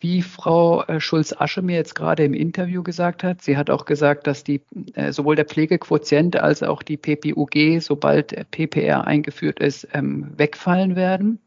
wie 0.01 0.21
Frau 0.23 0.83
äh, 0.83 0.99
Schulz-Asche 0.99 1.61
mir 1.61 1.75
jetzt 1.75 1.95
gerade 1.95 2.25
im 2.25 2.33
Interview 2.33 2.83
gesagt 2.83 3.23
hat. 3.23 3.41
Sie 3.41 3.55
hat 3.55 3.69
auch 3.69 3.85
gesagt, 3.85 4.27
dass 4.27 4.43
die 4.43 4.61
äh, 4.95 5.11
sowohl 5.11 5.35
der 5.35 5.45
Pflegequotient 5.45 6.35
als 6.35 6.63
auch 6.63 6.81
die 6.83 6.97
PPUG, 6.97 7.79
sobald 7.79 8.49
PPR 8.51 9.05
eingeführt 9.05 9.59
ist, 9.59 9.87
ähm, 9.93 10.33
wegfallen 10.37 10.95
werden. 10.95 11.39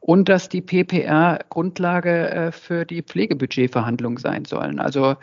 Und 0.00 0.28
dass 0.28 0.48
die 0.48 0.62
PPR 0.62 1.38
Grundlage 1.48 2.30
äh, 2.30 2.52
für 2.52 2.84
die 2.84 3.02
Pflegebudgetverhandlungen 3.02 4.18
sein 4.18 4.46
sollen. 4.46 4.80
Also 4.80 5.14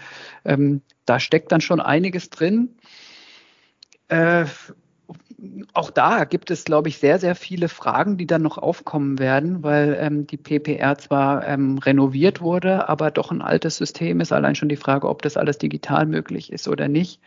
ähm, 0.46 0.82
da 1.06 1.20
steckt 1.20 1.52
dann 1.52 1.60
schon 1.60 1.82
einiges 1.82 2.30
drin 2.30 2.70
auch 5.74 5.92
da 5.92 6.26
gibt 6.26 6.52
es, 6.52 6.66
glaube 6.66 6.90
ich, 6.90 6.98
sehr, 6.98 7.20
sehr 7.20 7.36
viele 7.36 7.70
Fragen, 7.70 8.18
die 8.18 8.28
dann 8.28 8.42
noch 8.42 8.58
aufkommen 8.58 9.20
werden, 9.20 9.64
weil 9.64 9.98
ähm, 10.00 10.28
die 10.28 10.38
PPR 10.38 10.98
zwar 10.98 11.48
ähm, 11.48 11.78
renoviert 11.78 12.42
wurde, 12.42 12.90
aber 12.90 13.12
doch 13.12 13.32
ein 13.32 13.42
altes 13.42 13.78
System 13.78 14.20
ist. 14.20 14.32
Allein 14.32 14.56
schon 14.56 14.70
die 14.70 14.76
Frage, 14.76 15.08
ob 15.08 15.22
das 15.22 15.38
alles 15.38 15.58
digital 15.58 16.06
möglich 16.06 16.52
ist 16.52 16.68
oder 16.68 16.88
nicht. 16.88 17.22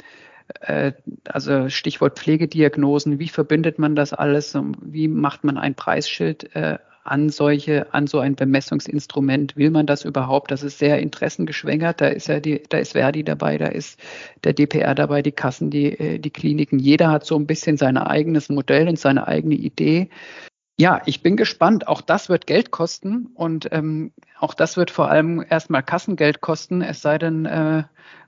äh, 0.61 0.93
also 1.25 1.69
Stichwort 1.69 2.19
Pflegediagnosen, 2.19 3.19
wie 3.19 3.29
verbindet 3.29 3.79
man 3.79 3.95
das 3.95 4.13
alles? 4.15 4.57
Wie 4.83 5.09
macht 5.09 5.45
man 5.45 5.59
ein 5.59 5.75
Preisschild 5.75 6.57
äh, 6.57 6.79
an 7.05 7.29
solche, 7.29 7.93
an 7.93 8.07
so 8.07 8.19
ein 8.19 8.35
Bemessungsinstrument? 8.35 9.57
Will 9.57 9.71
man 9.71 9.87
das 9.87 10.07
überhaupt? 10.07 10.51
Das 10.51 10.63
ist 10.63 10.79
sehr 10.79 11.01
interessengeschwängert. 11.01 12.01
Da 12.01 12.09
ist 12.09 12.29
ja 12.29 12.41
die, 12.41 12.63
da 12.67 12.79
ist 12.79 12.93
Verdi 12.93 13.23
dabei, 13.23 13.59
da 13.59 13.67
ist 13.67 14.01
der 14.43 14.55
DPR 14.55 14.95
dabei, 14.95 15.21
die 15.21 15.33
Kassen, 15.33 15.69
die, 15.71 15.99
äh, 15.99 16.19
die 16.19 16.31
Kliniken. 16.31 16.79
Jeder 16.79 17.11
hat 17.11 17.27
so 17.27 17.37
ein 17.37 17.47
bisschen 17.47 17.77
sein 17.77 17.99
eigenes 17.99 18.49
Modell 18.49 18.89
und 18.89 18.99
seine 18.99 19.29
eigene 19.29 19.55
Idee. 19.55 20.09
Ja, 20.81 21.03
ich 21.05 21.23
bin 21.23 21.37
gespannt. 21.37 21.89
Auch 21.89 22.01
das 22.01 22.31
wird 22.31 22.47
Geld 22.47 22.71
kosten 22.71 23.27
und 23.35 23.69
ähm, 23.71 24.13
auch 24.39 24.55
das 24.55 24.79
wird 24.79 24.91
vor 24.91 25.11
allem 25.11 25.45
erstmal 25.47 25.83
Kassengeld 25.83 26.41
kosten, 26.41 26.81
es 26.81 27.03
sei 27.03 27.19
denn, 27.19 27.45
äh, 27.45 27.83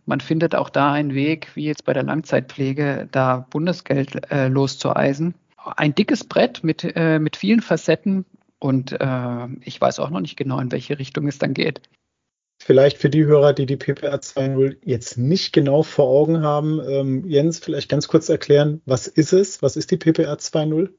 man 0.05 0.21
findet 0.21 0.55
auch 0.55 0.69
da 0.69 0.93
einen 0.93 1.15
Weg, 1.15 1.49
wie 1.55 1.65
jetzt 1.65 1.87
bei 1.87 1.95
der 1.95 2.03
Langzeitpflege, 2.03 3.09
da 3.11 3.47
Bundesgeld 3.49 4.31
äh, 4.31 4.49
loszueisen. 4.49 5.35
Ein 5.57 5.95
dickes 5.95 6.25
Brett 6.25 6.63
mit, 6.63 6.85
äh, 6.95 7.19
mit 7.19 7.37
vielen 7.37 7.63
Facetten 7.63 8.27
und 8.59 8.93
äh, 9.01 9.47
ich 9.63 9.81
weiß 9.81 9.99
auch 10.01 10.11
noch 10.11 10.21
nicht 10.21 10.37
genau, 10.37 10.61
in 10.61 10.71
welche 10.73 10.99
Richtung 10.99 11.29
es 11.29 11.39
dann 11.39 11.55
geht. 11.55 11.81
Vielleicht 12.63 12.99
für 12.99 13.09
die 13.09 13.25
Hörer, 13.25 13.55
die 13.55 13.65
die 13.65 13.79
PPR 13.79 14.21
2.0 14.21 14.77
jetzt 14.85 15.17
nicht 15.17 15.55
genau 15.55 15.83
vor 15.83 16.05
Augen 16.05 16.43
haben, 16.43 16.83
ähm, 16.87 17.27
Jens, 17.27 17.61
vielleicht 17.61 17.89
ganz 17.89 18.09
kurz 18.09 18.29
erklären, 18.29 18.83
was 18.85 19.07
ist 19.07 19.33
es? 19.33 19.63
Was 19.63 19.77
ist 19.77 19.91
die 19.91 19.97
PPR 19.97 20.35
2.0? 20.35 20.91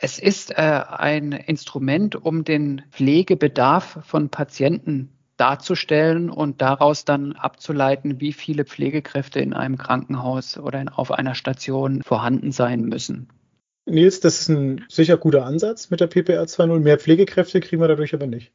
Es 0.00 0.20
ist 0.20 0.52
äh, 0.52 0.54
ein 0.88 1.32
Instrument, 1.32 2.14
um 2.14 2.44
den 2.44 2.82
Pflegebedarf 2.92 3.98
von 4.02 4.28
Patienten 4.28 5.10
darzustellen 5.36 6.30
und 6.30 6.62
daraus 6.62 7.04
dann 7.04 7.32
abzuleiten, 7.32 8.20
wie 8.20 8.32
viele 8.32 8.64
Pflegekräfte 8.64 9.40
in 9.40 9.54
einem 9.54 9.76
Krankenhaus 9.76 10.56
oder 10.56 10.80
in, 10.80 10.88
auf 10.88 11.10
einer 11.10 11.34
Station 11.34 12.02
vorhanden 12.02 12.52
sein 12.52 12.82
müssen. 12.82 13.28
Nils, 13.86 14.20
das 14.20 14.40
ist 14.40 14.48
ein 14.48 14.84
sicher 14.88 15.16
guter 15.16 15.44
Ansatz 15.44 15.90
mit 15.90 16.00
der 16.00 16.06
PPR 16.06 16.44
2.0. 16.44 16.78
Mehr 16.78 16.98
Pflegekräfte 16.98 17.60
kriegen 17.60 17.82
wir 17.82 17.88
dadurch 17.88 18.14
aber 18.14 18.26
nicht. 18.26 18.52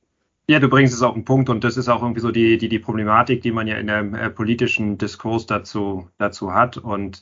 Ja, 0.48 0.60
du 0.60 0.70
bringst 0.70 0.94
es 0.94 1.02
auf 1.02 1.14
den 1.14 1.26
Punkt 1.26 1.50
und 1.50 1.64
das 1.64 1.78
ist 1.78 1.90
auch 1.90 2.02
irgendwie 2.02 2.22
so 2.22 2.32
die, 2.32 2.58
die, 2.58 2.70
die 2.70 2.80
Problematik, 2.80 3.42
die 3.42 3.52
man 3.52 3.68
ja 3.68 3.78
in 3.78 3.88
dem 3.88 4.14
äh, 4.14 4.30
politischen 4.30 4.98
Diskurs 4.98 5.46
dazu, 5.46 6.10
dazu 6.18 6.54
hat. 6.54 6.78
Und 6.78 7.22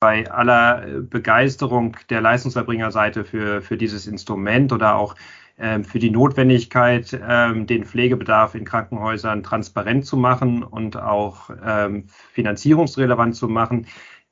bei 0.00 0.30
aller 0.30 1.02
Begeisterung 1.02 1.96
der 2.10 2.20
Leistungserbringerseite 2.20 3.24
für, 3.24 3.62
für 3.62 3.76
dieses 3.76 4.06
Instrument 4.06 4.72
oder 4.72 4.96
auch 4.96 5.16
ähm, 5.58 5.84
für 5.84 5.98
die 5.98 6.10
Notwendigkeit, 6.10 7.18
ähm, 7.28 7.66
den 7.66 7.84
Pflegebedarf 7.84 8.54
in 8.54 8.64
Krankenhäusern 8.64 9.42
transparent 9.42 10.06
zu 10.06 10.16
machen 10.16 10.62
und 10.62 10.96
auch 10.96 11.50
ähm, 11.64 12.04
finanzierungsrelevant 12.32 13.34
zu 13.34 13.48
machen, 13.48 13.86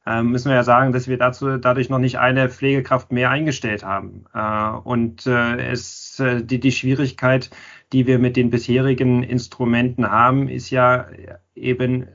ähm, 0.06 0.30
müssen 0.30 0.50
wir 0.50 0.54
ja 0.54 0.62
sagen, 0.62 0.92
dass 0.92 1.08
wir 1.08 1.18
dazu 1.18 1.58
dadurch 1.58 1.88
noch 1.88 1.98
nicht 1.98 2.18
eine 2.20 2.48
Pflegekraft 2.48 3.10
mehr 3.10 3.30
eingestellt 3.30 3.84
haben. 3.84 4.24
Äh, 4.32 4.70
und 4.84 5.26
äh, 5.26 5.68
es, 5.68 6.20
äh, 6.20 6.44
die, 6.44 6.60
die 6.60 6.70
Schwierigkeit, 6.70 7.50
die 7.92 8.06
wir 8.06 8.20
mit 8.20 8.36
den 8.36 8.50
bisherigen 8.50 9.24
Instrumenten 9.24 10.08
haben, 10.08 10.48
ist 10.48 10.70
ja 10.70 11.06
eben 11.56 12.06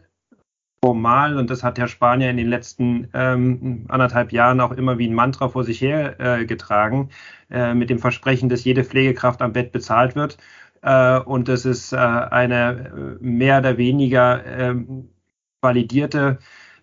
formal, 0.83 1.37
und 1.37 1.49
das 1.49 1.63
hat 1.63 1.77
Herr 1.77 1.87
Spanier 1.87 2.31
in 2.31 2.37
den 2.37 2.49
letzten 2.49 3.07
ähm, 3.13 3.85
anderthalb 3.87 4.31
Jahren 4.31 4.59
auch 4.59 4.71
immer 4.71 4.97
wie 4.97 5.07
ein 5.07 5.13
Mantra 5.13 5.49
vor 5.49 5.63
sich 5.63 5.79
hergetragen, 5.81 7.09
äh, 7.49 7.71
äh, 7.71 7.73
mit 7.75 7.89
dem 7.91 7.99
Versprechen, 7.99 8.49
dass 8.49 8.63
jede 8.63 8.83
Pflegekraft 8.83 9.41
am 9.41 9.53
Bett 9.53 9.71
bezahlt 9.71 10.15
wird. 10.15 10.37
Äh, 10.81 11.19
und 11.19 11.47
dass 11.47 11.65
es 11.65 11.93
äh, 11.93 11.97
eine 11.97 13.17
mehr 13.21 13.59
oder 13.59 13.77
weniger 13.77 14.43
ähm, 14.45 15.09
validierte 15.61 16.39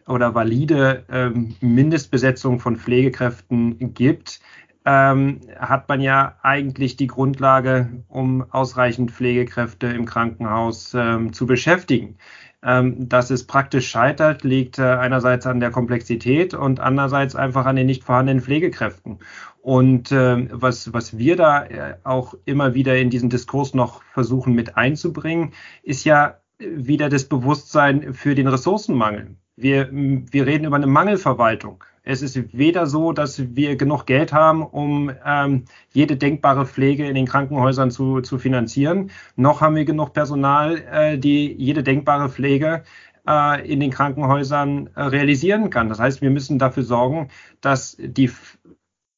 oder 0.06 0.34
valide 0.34 1.04
ähm, 1.10 1.56
Mindestbesetzung 1.60 2.60
von 2.60 2.76
Pflegekräften 2.76 3.94
gibt, 3.94 4.40
ähm, 4.84 5.40
hat 5.58 5.88
man 5.88 6.00
ja 6.00 6.38
eigentlich 6.42 6.96
die 6.96 7.08
Grundlage, 7.08 8.04
um 8.08 8.50
ausreichend 8.52 9.10
Pflegekräfte 9.10 9.88
im 9.88 10.06
Krankenhaus 10.06 10.94
ähm, 10.94 11.32
zu 11.32 11.46
beschäftigen. 11.46 12.16
Ähm, 12.60 13.08
dass 13.08 13.30
es 13.30 13.46
praktisch 13.46 13.88
scheitert, 13.88 14.42
liegt 14.42 14.78
äh, 14.80 14.82
einerseits 14.82 15.46
an 15.46 15.60
der 15.60 15.70
Komplexität 15.70 16.54
und 16.54 16.80
andererseits 16.80 17.36
einfach 17.36 17.66
an 17.66 17.76
den 17.76 17.86
nicht 17.86 18.02
vorhandenen 18.02 18.42
Pflegekräften. 18.42 19.20
Und 19.62 20.10
äh, 20.10 20.48
was, 20.50 20.92
was 20.92 21.16
wir 21.18 21.36
da 21.36 21.64
äh, 21.66 21.98
auch 22.02 22.34
immer 22.46 22.74
wieder 22.74 22.96
in 22.96 23.10
diesen 23.10 23.30
Diskurs 23.30 23.74
noch 23.74 24.02
versuchen 24.02 24.54
mit 24.54 24.76
einzubringen, 24.76 25.52
ist 25.84 26.04
ja 26.04 26.38
wieder 26.58 27.08
das 27.08 27.26
Bewusstsein 27.28 28.12
für 28.14 28.34
den 28.34 28.48
Ressourcenmangel. 28.48 29.36
Wir, 29.60 29.88
wir 29.90 30.46
reden 30.46 30.66
über 30.66 30.76
eine 30.76 30.86
Mangelverwaltung. 30.86 31.82
Es 32.04 32.22
ist 32.22 32.56
weder 32.56 32.86
so, 32.86 33.12
dass 33.12 33.56
wir 33.56 33.74
genug 33.74 34.06
Geld 34.06 34.32
haben, 34.32 34.64
um 34.64 35.10
ähm, 35.24 35.64
jede 35.90 36.16
denkbare 36.16 36.64
Pflege 36.64 37.08
in 37.08 37.16
den 37.16 37.26
Krankenhäusern 37.26 37.90
zu, 37.90 38.20
zu 38.20 38.38
finanzieren, 38.38 39.10
noch 39.34 39.60
haben 39.60 39.74
wir 39.74 39.84
genug 39.84 40.12
Personal, 40.12 40.78
äh, 40.92 41.18
die 41.18 41.52
jede 41.52 41.82
denkbare 41.82 42.28
Pflege 42.28 42.84
äh, 43.26 43.68
in 43.68 43.80
den 43.80 43.90
Krankenhäusern 43.90 44.90
äh, 44.94 45.02
realisieren 45.02 45.70
kann. 45.70 45.88
Das 45.88 45.98
heißt, 45.98 46.22
wir 46.22 46.30
müssen 46.30 46.60
dafür 46.60 46.84
sorgen, 46.84 47.28
dass 47.60 47.96
die 47.98 48.30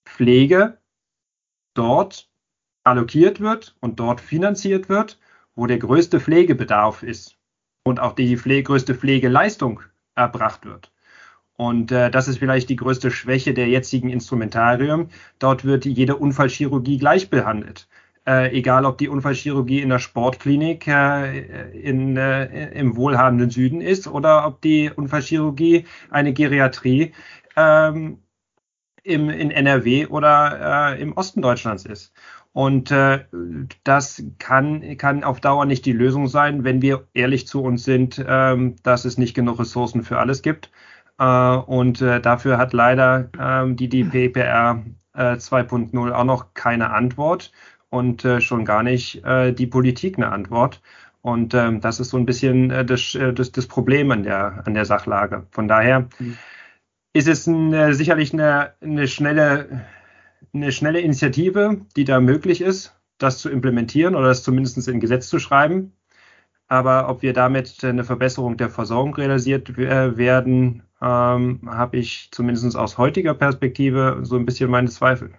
Pflege 0.07 0.79
dort 1.75 2.31
allokiert 2.83 3.41
wird 3.41 3.77
und 3.81 4.01
dort 4.01 4.23
finanziert 4.23 4.89
wird, 4.89 5.21
wo 5.55 5.67
der 5.67 5.79
größte 5.79 6.19
Pflegebedarf 6.19 7.03
ist 7.03 7.37
und 7.85 8.01
auch 8.01 8.15
die 8.15 8.39
Pflege, 8.39 8.63
größte 8.63 8.95
Pflegeleistung 8.95 9.83
erbracht 10.15 10.65
wird. 10.65 10.93
Und 11.57 11.93
äh, 11.93 12.11
das 12.11 12.27
ist 12.27 12.39
vielleicht 12.39 12.71
die 12.71 12.77
größte 12.77 13.11
Schwäche 13.11 13.53
der 13.53 13.69
jetzigen 13.69 14.09
Instrumentarium. 14.09 15.09
Dort 15.39 15.65
wird 15.65 15.85
jede 15.85 16.17
Unfallchirurgie 16.17 16.97
gleich 16.97 17.29
behandelt. 17.29 17.87
Äh, 18.27 18.57
egal 18.57 18.87
ob 18.87 18.99
die 18.99 19.09
Unfallchirurgie 19.09 19.81
in 19.81 19.91
der 19.91 19.99
Sportklinik 19.99 20.87
äh, 20.87 21.71
in, 21.73 22.17
äh, 22.17 22.71
im 22.73 22.97
wohlhabenden 22.97 23.51
Süden 23.51 23.81
ist 23.81 24.07
oder 24.07 24.47
ob 24.47 24.61
die 24.63 24.91
Unfallchirurgie 24.91 25.87
eine 26.11 26.33
Geriatrie 26.33 27.13
ähm, 27.57 28.23
im, 29.03 29.31
in 29.31 29.51
NRW 29.51 30.07
oder 30.07 30.95
äh, 30.95 31.03
im 31.03 31.13
Osten 31.13 31.43
Deutschlands 31.43 31.85
ist. 31.85 32.13
Und 32.53 32.91
äh, 32.91 33.25
das 33.85 34.23
kann, 34.39 34.97
kann 34.97 35.23
auf 35.23 35.41
Dauer 35.41 35.67
nicht 35.67 35.87
die 35.87 35.93
Lösung 35.93 36.27
sein, 36.27 36.65
wenn 36.65 36.83
wir 36.83 37.07
ehrlich 37.15 37.47
zu 37.47 37.63
uns 37.63 37.85
sind, 37.85 38.25
ähm, 38.27 38.77
dass 38.83 39.05
es 39.05 39.19
nicht 39.19 39.35
genug 39.35 39.61
Ressourcen 39.61 40.03
für 40.03 40.19
alles 40.19 40.43
gibt. 40.43 40.71
Äh, 41.19 41.25
und 41.25 42.03
äh, 42.03 42.21
dafür 42.21 42.59
hat 42.59 42.73
leider 42.73 43.31
ähm, 43.39 43.77
die 43.77 43.89
DPPR 43.89 44.85
äh, 45.15 45.35
2.0 45.35 46.13
auch 46.13 46.25
noch 46.25 46.55
keine 46.55 46.91
Antwort 46.91 47.53
und 47.89 48.25
äh, 48.25 48.41
schon 48.41 48.65
gar 48.65 48.83
nicht 48.83 49.25
äh, 49.25 49.53
die 49.53 49.67
Politik 49.67 50.17
eine 50.17 50.33
Antwort. 50.33 50.81
Und 51.23 51.55
ähm, 51.55 51.81
das 51.81 52.01
ist 52.01 52.11
so 52.11 52.17
ein 52.17 52.27
bisschen 52.27 52.71
äh, 52.71 52.85
das, 52.85 53.15
äh, 53.15 53.33
das, 53.33 53.53
das 53.53 53.67
Problem 53.67 54.11
an 54.11 54.23
der, 54.23 54.63
an 54.65 54.75
der 54.75 54.87
Sachlage. 54.87 55.47
Von 55.51 55.69
daher 55.69 56.09
mhm. 56.19 56.39
ist 57.13 57.29
es 57.29 57.47
ein, 57.47 57.73
äh, 57.75 57.93
sicherlich 57.93 58.33
eine, 58.33 58.73
eine 58.81 59.07
schnelle 59.07 59.83
eine 60.53 60.73
schnelle 60.73 61.01
Initiative, 61.01 61.81
die 61.97 62.05
da 62.05 62.21
möglich 62.21 62.61
ist, 62.61 62.99
das 63.19 63.39
zu 63.39 63.51
implementieren 63.51 64.15
oder 64.15 64.29
das 64.29 64.43
zumindest 64.43 64.89
in 64.89 65.01
Gesetz 65.01 65.29
zu 65.29 65.39
schreiben. 65.39 65.93
Aber 66.69 67.09
ob 67.09 67.23
wir 67.23 67.33
damit 67.33 67.83
eine 67.83 68.05
Verbesserung 68.05 68.57
der 68.57 68.71
Versorgung 68.71 69.15
realisiert 69.15 69.77
werden, 69.77 70.85
ähm, 71.03 71.61
habe 71.67 71.97
ich 71.97 72.29
zumindest 72.31 72.77
aus 72.77 72.99
heutiger 72.99 73.35
Perspektive 73.35 74.21
so 74.23 74.37
ein 74.37 74.47
bisschen 74.47 74.71
meine 74.71 74.89
Zweifel. 74.89 75.33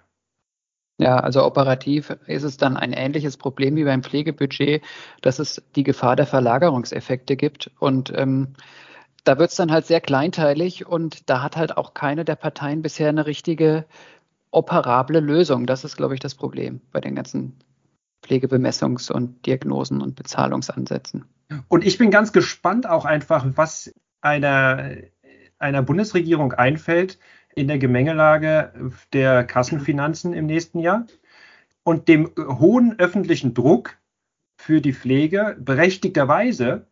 Ja, 0.97 1.19
also 1.19 1.43
operativ 1.43 2.15
ist 2.27 2.43
es 2.43 2.57
dann 2.57 2.77
ein 2.77 2.93
ähnliches 2.93 3.37
Problem 3.37 3.75
wie 3.75 3.85
beim 3.85 4.03
Pflegebudget, 4.03 4.83
dass 5.21 5.39
es 5.39 5.63
die 5.75 5.83
Gefahr 5.83 6.15
der 6.15 6.27
Verlagerungseffekte 6.27 7.35
gibt. 7.37 7.71
Und 7.79 8.13
ähm, 8.15 8.53
da 9.23 9.39
wird 9.39 9.51
es 9.51 9.55
dann 9.55 9.71
halt 9.71 9.85
sehr 9.85 10.01
kleinteilig 10.01 10.85
und 10.85 11.29
da 11.29 11.41
hat 11.41 11.55
halt 11.55 11.77
auch 11.77 11.93
keine 11.93 12.25
der 12.25 12.35
Parteien 12.35 12.81
bisher 12.81 13.09
eine 13.09 13.25
richtige 13.25 13.85
operable 14.51 15.19
Lösung. 15.19 15.65
Das 15.65 15.83
ist, 15.83 15.97
glaube 15.97 16.13
ich, 16.13 16.19
das 16.19 16.35
Problem 16.35 16.81
bei 16.91 17.01
den 17.01 17.15
ganzen 17.15 17.57
Pflegebemessungs- 18.23 19.11
und 19.11 19.45
Diagnosen- 19.45 20.01
und 20.01 20.15
Bezahlungsansätzen. 20.15 21.25
Und 21.67 21.85
ich 21.85 21.97
bin 21.97 22.11
ganz 22.11 22.31
gespannt 22.31 22.87
auch 22.87 23.05
einfach, 23.05 23.45
was 23.55 23.93
einer, 24.21 24.95
einer 25.57 25.81
Bundesregierung 25.81 26.53
einfällt 26.53 27.19
in 27.55 27.67
der 27.67 27.79
Gemengelage 27.79 28.73
der 29.11 29.43
Kassenfinanzen 29.43 30.33
im 30.33 30.45
nächsten 30.45 30.79
Jahr 30.79 31.05
und 31.83 32.07
dem 32.07 32.31
hohen 32.37 32.97
öffentlichen 32.99 33.53
Druck 33.53 33.97
für 34.55 34.79
die 34.79 34.93
Pflege 34.93 35.57
berechtigterweise 35.59 36.87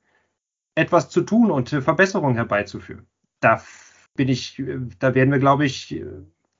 etwas 0.76 1.10
zu 1.10 1.22
tun 1.22 1.52
und 1.52 1.70
Verbesserungen 1.70 2.36
herbeizuführen. 2.36 3.06
Da 3.40 3.62
bin 4.16 4.28
ich, 4.28 4.62
da 5.00 5.16
werden 5.16 5.32
wir, 5.32 5.40
glaube 5.40 5.66
ich, 5.66 6.04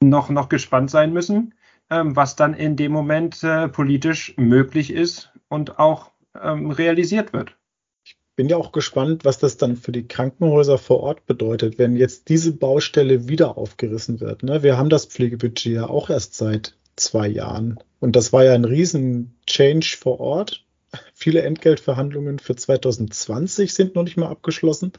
noch, 0.02 0.30
noch 0.30 0.50
gespannt 0.50 0.90
sein 0.90 1.14
müssen, 1.14 1.54
ähm, 1.90 2.16
was 2.16 2.36
dann 2.36 2.54
in 2.54 2.76
dem 2.76 2.92
Moment 2.92 3.44
äh, 3.44 3.68
politisch 3.68 4.34
möglich 4.38 4.92
ist 4.92 5.32
und 5.50 5.80
auch 5.80 6.12
ähm, 6.42 6.72
realisiert 6.72 7.34
wird. 7.34 7.56
Ich 8.04 8.18
bin 8.36 8.48
ja 8.48 8.58
auch 8.58 8.72
gespannt, 8.72 9.26
was 9.26 9.40
das 9.40 9.58
dann 9.58 9.76
für 9.76 9.92
die 9.92 10.08
Krankenhäuser 10.08 10.78
vor 10.78 11.02
Ort 11.02 11.26
bedeutet, 11.26 11.78
wenn 11.78 11.98
jetzt 11.98 12.30
diese 12.30 12.54
Baustelle 12.54 13.28
wieder 13.28 13.58
aufgerissen 13.58 14.22
wird. 14.22 14.44
Ne? 14.44 14.64
Wir 14.64 14.78
haben 14.78 14.90
das 14.90 15.06
Pflegebudget 15.06 15.74
ja 15.74 15.90
auch 15.90 16.10
erst 16.10 16.36
seit 16.36 16.76
zwei 16.96 17.28
Jahren. 17.28 17.80
Und 18.00 18.16
das 18.16 18.32
war 18.32 18.46
ja 18.46 18.54
ein 18.54 18.66
riesen 18.66 19.36
Change 19.46 19.98
vor 20.00 20.22
Ort. 20.22 20.66
Viele 21.14 21.42
Entgeltverhandlungen 21.42 22.40
für 22.40 22.56
2020 22.56 23.74
sind 23.74 23.96
noch 23.96 24.04
nicht 24.04 24.16
mal 24.16 24.30
abgeschlossen, 24.30 24.94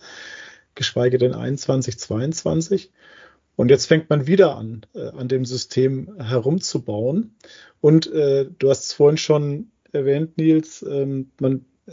geschweige 0.74 1.16
denn 1.16 1.34
21, 1.34 1.98
22. 1.98 2.90
Und 3.60 3.70
jetzt 3.70 3.84
fängt 3.84 4.08
man 4.08 4.26
wieder 4.26 4.56
an, 4.56 4.86
äh, 4.94 5.08
an 5.08 5.28
dem 5.28 5.44
System 5.44 6.16
herumzubauen. 6.18 7.34
Und 7.82 8.10
äh, 8.10 8.46
du 8.58 8.70
hast 8.70 8.84
es 8.84 8.92
vorhin 8.94 9.18
schon 9.18 9.70
erwähnt, 9.92 10.38
Nils, 10.38 10.82
ähm, 10.82 11.32
man 11.38 11.66
äh, 11.84 11.92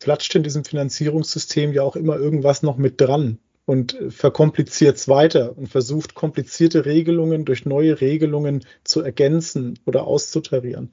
klatscht 0.00 0.34
in 0.34 0.42
diesem 0.42 0.64
Finanzierungssystem 0.64 1.74
ja 1.74 1.82
auch 1.82 1.96
immer 1.96 2.16
irgendwas 2.16 2.62
noch 2.62 2.78
mit 2.78 3.02
dran 3.02 3.36
und 3.66 4.00
äh, 4.00 4.10
verkompliziert 4.10 4.96
es 4.96 5.06
weiter 5.06 5.58
und 5.58 5.66
versucht 5.66 6.14
komplizierte 6.14 6.86
Regelungen 6.86 7.44
durch 7.44 7.66
neue 7.66 8.00
Regelungen 8.00 8.64
zu 8.82 9.02
ergänzen 9.02 9.78
oder 9.84 10.06
auszutarieren. 10.06 10.90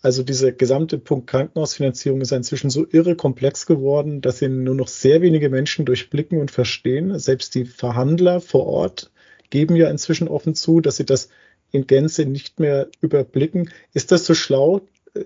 Also 0.00 0.22
dieser 0.22 0.52
gesamte 0.52 0.96
Punkt 0.96 1.26
Krankenhausfinanzierung 1.26 2.22
ist 2.22 2.32
inzwischen 2.32 2.70
so 2.70 2.86
irre 2.90 3.16
komplex 3.16 3.66
geworden, 3.66 4.22
dass 4.22 4.40
ihn 4.40 4.64
nur 4.64 4.74
noch 4.74 4.88
sehr 4.88 5.20
wenige 5.20 5.50
Menschen 5.50 5.84
durchblicken 5.84 6.40
und 6.40 6.50
verstehen. 6.50 7.18
Selbst 7.18 7.54
die 7.54 7.66
Verhandler 7.66 8.40
vor 8.40 8.66
Ort 8.66 9.11
geben 9.52 9.76
ja 9.76 9.90
inzwischen 9.90 10.28
offen 10.28 10.54
zu, 10.54 10.80
dass 10.80 10.96
sie 10.96 11.04
das 11.04 11.28
in 11.70 11.86
Gänze 11.86 12.24
nicht 12.24 12.58
mehr 12.58 12.88
überblicken. 13.00 13.70
Ist 13.92 14.10
das 14.10 14.24
so 14.24 14.34
schlau, 14.34 14.80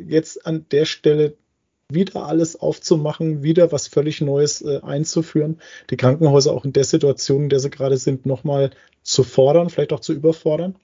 jetzt 0.05 0.45
an 0.45 0.67
der 0.73 0.85
Stelle 0.85 1.37
wieder 1.89 2.27
alles 2.27 2.57
aufzumachen, 2.57 3.45
wieder 3.45 3.71
was 3.71 3.87
völlig 3.87 4.21
Neues 4.21 4.61
äh, 4.63 4.81
einzuführen, 4.83 5.61
die 5.91 5.97
Krankenhäuser 5.97 6.53
auch 6.53 6.65
in 6.65 6.73
der 6.73 6.83
Situation, 6.83 7.45
in 7.45 7.49
der 7.49 7.61
sie 7.61 7.71
gerade 7.71 7.97
sind, 7.97 8.27
nochmal 8.27 8.71
zu 9.03 9.23
fordern, 9.23 9.71
vielleicht 9.71 9.93
auch 9.93 10.01
zu 10.01 10.13
überfordern? 10.13 10.75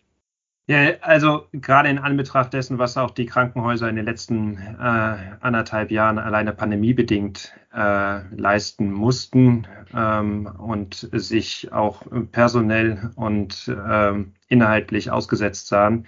Ja, 0.69 0.93
also 1.01 1.49
gerade 1.53 1.89
in 1.89 1.99
Anbetracht 1.99 2.53
dessen, 2.53 2.79
was 2.79 2.97
auch 2.97 3.11
die 3.11 3.27
Krankenhäuser 3.27 3.89
in 3.89 3.97
den 3.97 4.05
letzten 4.05 4.59
äh, 4.59 5.17
anderthalb 5.41 5.91
Jahren 5.91 6.19
alleine 6.19 6.53
pandemiebedingt 6.53 7.53
äh, 7.75 8.21
leisten 8.37 8.93
mussten 8.93 9.67
ähm, 9.93 10.47
und 10.47 11.09
sich 11.13 11.73
auch 11.73 12.03
personell 12.31 13.11
und 13.17 13.67
äh, 13.69 14.25
inhaltlich 14.49 15.11
ausgesetzt 15.11 15.67
sahen, 15.67 16.07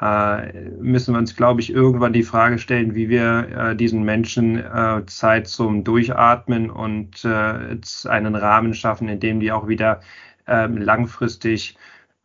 äh, 0.00 0.52
müssen 0.80 1.14
wir 1.14 1.18
uns, 1.18 1.36
glaube 1.36 1.60
ich, 1.60 1.72
irgendwann 1.72 2.12
die 2.12 2.24
Frage 2.24 2.58
stellen, 2.58 2.96
wie 2.96 3.08
wir 3.08 3.48
äh, 3.72 3.76
diesen 3.76 4.02
Menschen 4.02 4.56
äh, 4.58 5.06
Zeit 5.06 5.46
zum 5.46 5.84
Durchatmen 5.84 6.68
und 6.70 7.24
einen 7.24 8.34
Rahmen 8.34 8.74
schaffen, 8.74 9.08
in 9.08 9.20
dem 9.20 9.38
die 9.40 9.52
auch 9.52 9.68
wieder 9.68 10.00
ähm, 10.48 10.78
langfristig 10.78 11.76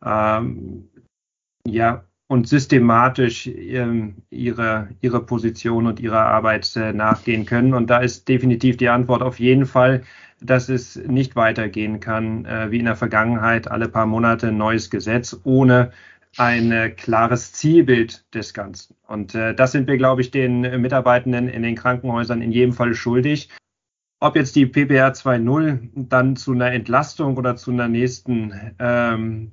ähm, 0.04 0.88
ja, 1.66 2.04
und 2.30 2.46
systematisch 2.46 3.48
ähm, 3.48 4.14
ihre, 4.30 4.88
ihre 5.00 5.26
Position 5.26 5.86
und 5.88 5.98
ihrer 5.98 6.26
Arbeit 6.26 6.76
äh, 6.76 6.92
nachgehen 6.92 7.44
können. 7.44 7.74
Und 7.74 7.90
da 7.90 7.98
ist 7.98 8.28
definitiv 8.28 8.76
die 8.76 8.88
Antwort 8.88 9.20
auf 9.22 9.40
jeden 9.40 9.66
Fall, 9.66 10.02
dass 10.40 10.68
es 10.68 10.94
nicht 10.94 11.34
weitergehen 11.34 11.98
kann, 11.98 12.44
äh, 12.44 12.70
wie 12.70 12.78
in 12.78 12.84
der 12.84 12.94
Vergangenheit, 12.94 13.68
alle 13.68 13.88
paar 13.88 14.06
Monate 14.06 14.48
ein 14.48 14.56
neues 14.56 14.90
Gesetz 14.90 15.40
ohne 15.42 15.90
ein 16.36 16.70
äh, 16.70 16.90
klares 16.90 17.52
Zielbild 17.52 18.24
des 18.32 18.54
Ganzen. 18.54 18.94
Und 19.08 19.34
äh, 19.34 19.52
das 19.52 19.72
sind 19.72 19.88
wir, 19.88 19.96
glaube 19.96 20.20
ich, 20.20 20.30
den 20.30 20.60
Mitarbeitenden 20.80 21.48
in 21.48 21.64
den 21.64 21.74
Krankenhäusern 21.74 22.42
in 22.42 22.52
jedem 22.52 22.72
Fall 22.72 22.94
schuldig. 22.94 23.48
Ob 24.22 24.36
jetzt 24.36 24.54
die 24.54 24.66
PPR 24.66 25.14
2.0 25.14 25.78
dann 25.94 26.36
zu 26.36 26.52
einer 26.52 26.70
Entlastung 26.72 27.38
oder 27.38 27.56
zu 27.56 27.70
einer 27.70 27.88
nächsten, 27.88 28.52
ähm, 28.78 29.52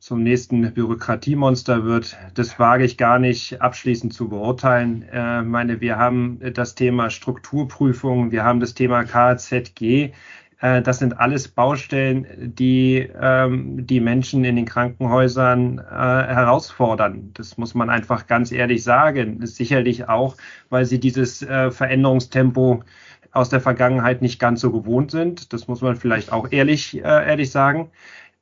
zum 0.00 0.22
nächsten 0.24 0.74
Bürokratiemonster 0.74 1.84
wird, 1.84 2.16
das 2.34 2.58
wage 2.58 2.84
ich 2.84 2.98
gar 2.98 3.20
nicht 3.20 3.62
abschließend 3.62 4.12
zu 4.12 4.28
beurteilen. 4.28 5.04
Äh, 5.12 5.42
meine, 5.42 5.80
wir 5.80 5.96
haben 5.96 6.40
das 6.54 6.74
Thema 6.74 7.08
Strukturprüfung, 7.08 8.32
wir 8.32 8.42
haben 8.42 8.58
das 8.58 8.74
Thema 8.74 9.04
KZG. 9.04 10.10
Äh, 10.60 10.82
das 10.82 10.98
sind 10.98 11.20
alles 11.20 11.46
Baustellen, 11.46 12.26
die 12.56 13.08
ähm, 13.20 13.86
die 13.86 14.00
Menschen 14.00 14.44
in 14.44 14.56
den 14.56 14.64
Krankenhäusern 14.66 15.78
äh, 15.78 15.82
herausfordern. 15.84 17.30
Das 17.34 17.56
muss 17.58 17.76
man 17.76 17.90
einfach 17.90 18.26
ganz 18.26 18.50
ehrlich 18.50 18.82
sagen. 18.82 19.46
Sicherlich 19.46 20.08
auch, 20.08 20.36
weil 20.68 20.84
sie 20.84 20.98
dieses 20.98 21.42
äh, 21.42 21.70
Veränderungstempo 21.70 22.82
aus 23.32 23.48
der 23.48 23.60
Vergangenheit 23.60 24.22
nicht 24.22 24.38
ganz 24.38 24.60
so 24.60 24.72
gewohnt 24.72 25.10
sind. 25.10 25.52
Das 25.52 25.68
muss 25.68 25.80
man 25.80 25.96
vielleicht 25.96 26.32
auch 26.32 26.50
ehrlich, 26.50 26.96
äh, 26.96 27.28
ehrlich 27.28 27.50
sagen. 27.50 27.90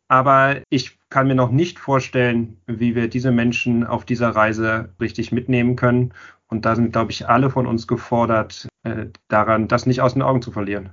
Aber 0.08 0.56
ich 0.70 0.98
kann 1.08 1.26
mir 1.26 1.34
noch 1.34 1.50
nicht 1.50 1.78
vorstellen, 1.78 2.60
wie 2.66 2.94
wir 2.94 3.08
diese 3.08 3.32
Menschen 3.32 3.84
auf 3.84 4.04
dieser 4.04 4.30
Reise 4.30 4.90
richtig 5.00 5.32
mitnehmen 5.32 5.76
können. 5.76 6.12
Und 6.48 6.64
da 6.64 6.76
sind, 6.76 6.92
glaube 6.92 7.10
ich, 7.10 7.28
alle 7.28 7.50
von 7.50 7.66
uns 7.66 7.88
gefordert, 7.88 8.68
äh, 8.84 9.06
daran, 9.28 9.68
das 9.68 9.86
nicht 9.86 10.00
aus 10.00 10.12
den 10.12 10.22
Augen 10.22 10.42
zu 10.42 10.52
verlieren. 10.52 10.90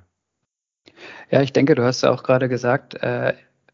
Ja, 1.29 1.41
ich 1.41 1.53
denke, 1.53 1.75
du 1.75 1.84
hast 1.84 2.01
ja 2.01 2.12
auch 2.12 2.23
gerade 2.23 2.49
gesagt, 2.49 2.95
äh, 2.95 3.34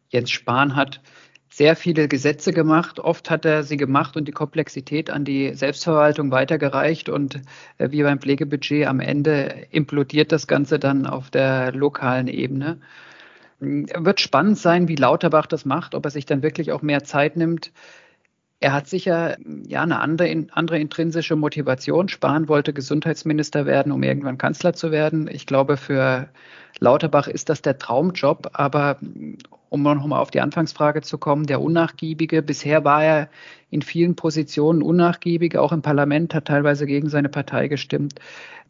Jens 0.09 0.31
Spahn 0.31 0.75
hat 0.75 1.01
sehr 1.49 1.75
viele 1.75 2.07
Gesetze 2.07 2.53
gemacht. 2.53 2.99
Oft 2.99 3.29
hat 3.29 3.43
er 3.45 3.63
sie 3.63 3.77
gemacht 3.77 4.15
und 4.15 4.27
die 4.27 4.31
Komplexität 4.31 5.09
an 5.09 5.25
die 5.25 5.53
Selbstverwaltung 5.55 6.31
weitergereicht. 6.31 7.09
Und 7.09 7.41
äh, 7.77 7.91
wie 7.91 8.03
beim 8.03 8.19
Pflegebudget 8.19 8.87
am 8.87 8.99
Ende 8.99 9.67
implodiert 9.71 10.31
das 10.31 10.47
Ganze 10.47 10.79
dann 10.79 11.05
auf 11.07 11.29
der 11.29 11.71
lokalen 11.73 12.27
Ebene. 12.27 12.79
Wird 13.59 14.21
spannend 14.21 14.57
sein, 14.57 14.87
wie 14.87 14.95
Lauterbach 14.95 15.47
das 15.47 15.65
macht, 15.65 15.95
ob 15.95 16.05
er 16.05 16.11
sich 16.11 16.25
dann 16.25 16.43
wirklich 16.43 16.71
auch 16.71 16.81
mehr 16.81 17.03
Zeit 17.03 17.35
nimmt. 17.35 17.71
Er 18.61 18.73
hat 18.73 18.87
sicher 18.87 19.37
ja 19.67 19.83
eine 19.83 19.99
andere, 19.99 20.47
andere 20.51 20.79
intrinsische 20.79 21.35
Motivation. 21.35 22.09
Spahn 22.09 22.47
wollte 22.47 22.73
Gesundheitsminister 22.73 23.65
werden, 23.65 23.91
um 23.91 24.03
irgendwann 24.03 24.37
Kanzler 24.37 24.73
zu 24.73 24.91
werden. 24.91 25.29
Ich 25.31 25.45
glaube, 25.45 25.77
für 25.77 26.29
Lauterbach 26.79 27.27
ist 27.27 27.49
das 27.49 27.61
der 27.61 27.77
Traumjob, 27.77 28.51
aber 28.53 28.97
um 29.69 29.83
nochmal 29.83 30.19
auf 30.19 30.31
die 30.31 30.41
Anfangsfrage 30.41 31.01
zu 31.01 31.17
kommen, 31.17 31.45
der 31.45 31.61
Unnachgiebige, 31.61 32.41
bisher 32.41 32.83
war 32.83 33.03
er 33.03 33.29
in 33.69 33.81
vielen 33.81 34.15
Positionen 34.15 34.81
unnachgiebig, 34.81 35.57
auch 35.57 35.71
im 35.71 35.81
Parlament, 35.81 36.33
hat 36.33 36.45
teilweise 36.45 36.85
gegen 36.85 37.09
seine 37.09 37.29
Partei 37.29 37.67
gestimmt. 37.67 38.15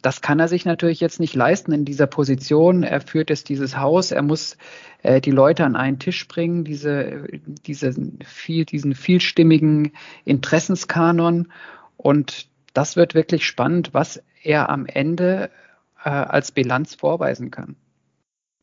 Das 0.02 0.22
kann 0.22 0.40
er 0.40 0.48
sich 0.48 0.66
natürlich 0.66 1.00
jetzt 1.00 1.20
nicht 1.20 1.36
leisten 1.36 1.72
in 1.72 1.86
dieser 1.86 2.08
Position. 2.08 2.84
Er 2.84 3.02
führt 3.02 3.30
jetzt 3.30 3.50
dieses 3.50 3.78
Haus, 3.78 4.12
er 4.12 4.22
muss 4.22 4.58
äh, 5.04 5.20
die 5.20 5.32
Leute 5.32 5.66
an 5.66 5.76
einen 5.76 6.00
Tisch 6.00 6.28
bringen, 6.28 6.64
diese, 6.64 7.28
diese 7.66 7.94
viel, 8.26 8.66
diesen 8.66 8.96
vielstimmigen 8.96 9.92
Interessenskanon. 10.26 11.52
Und 11.98 12.48
das 12.74 12.96
wird 12.96 13.14
wirklich 13.14 13.46
spannend, 13.46 13.94
was 13.94 14.22
er 14.42 14.70
am 14.70 14.86
Ende 14.86 15.50
äh, 16.04 16.10
als 16.10 16.52
Bilanz 16.52 16.96
vorweisen 16.96 17.52
kann 17.52 17.76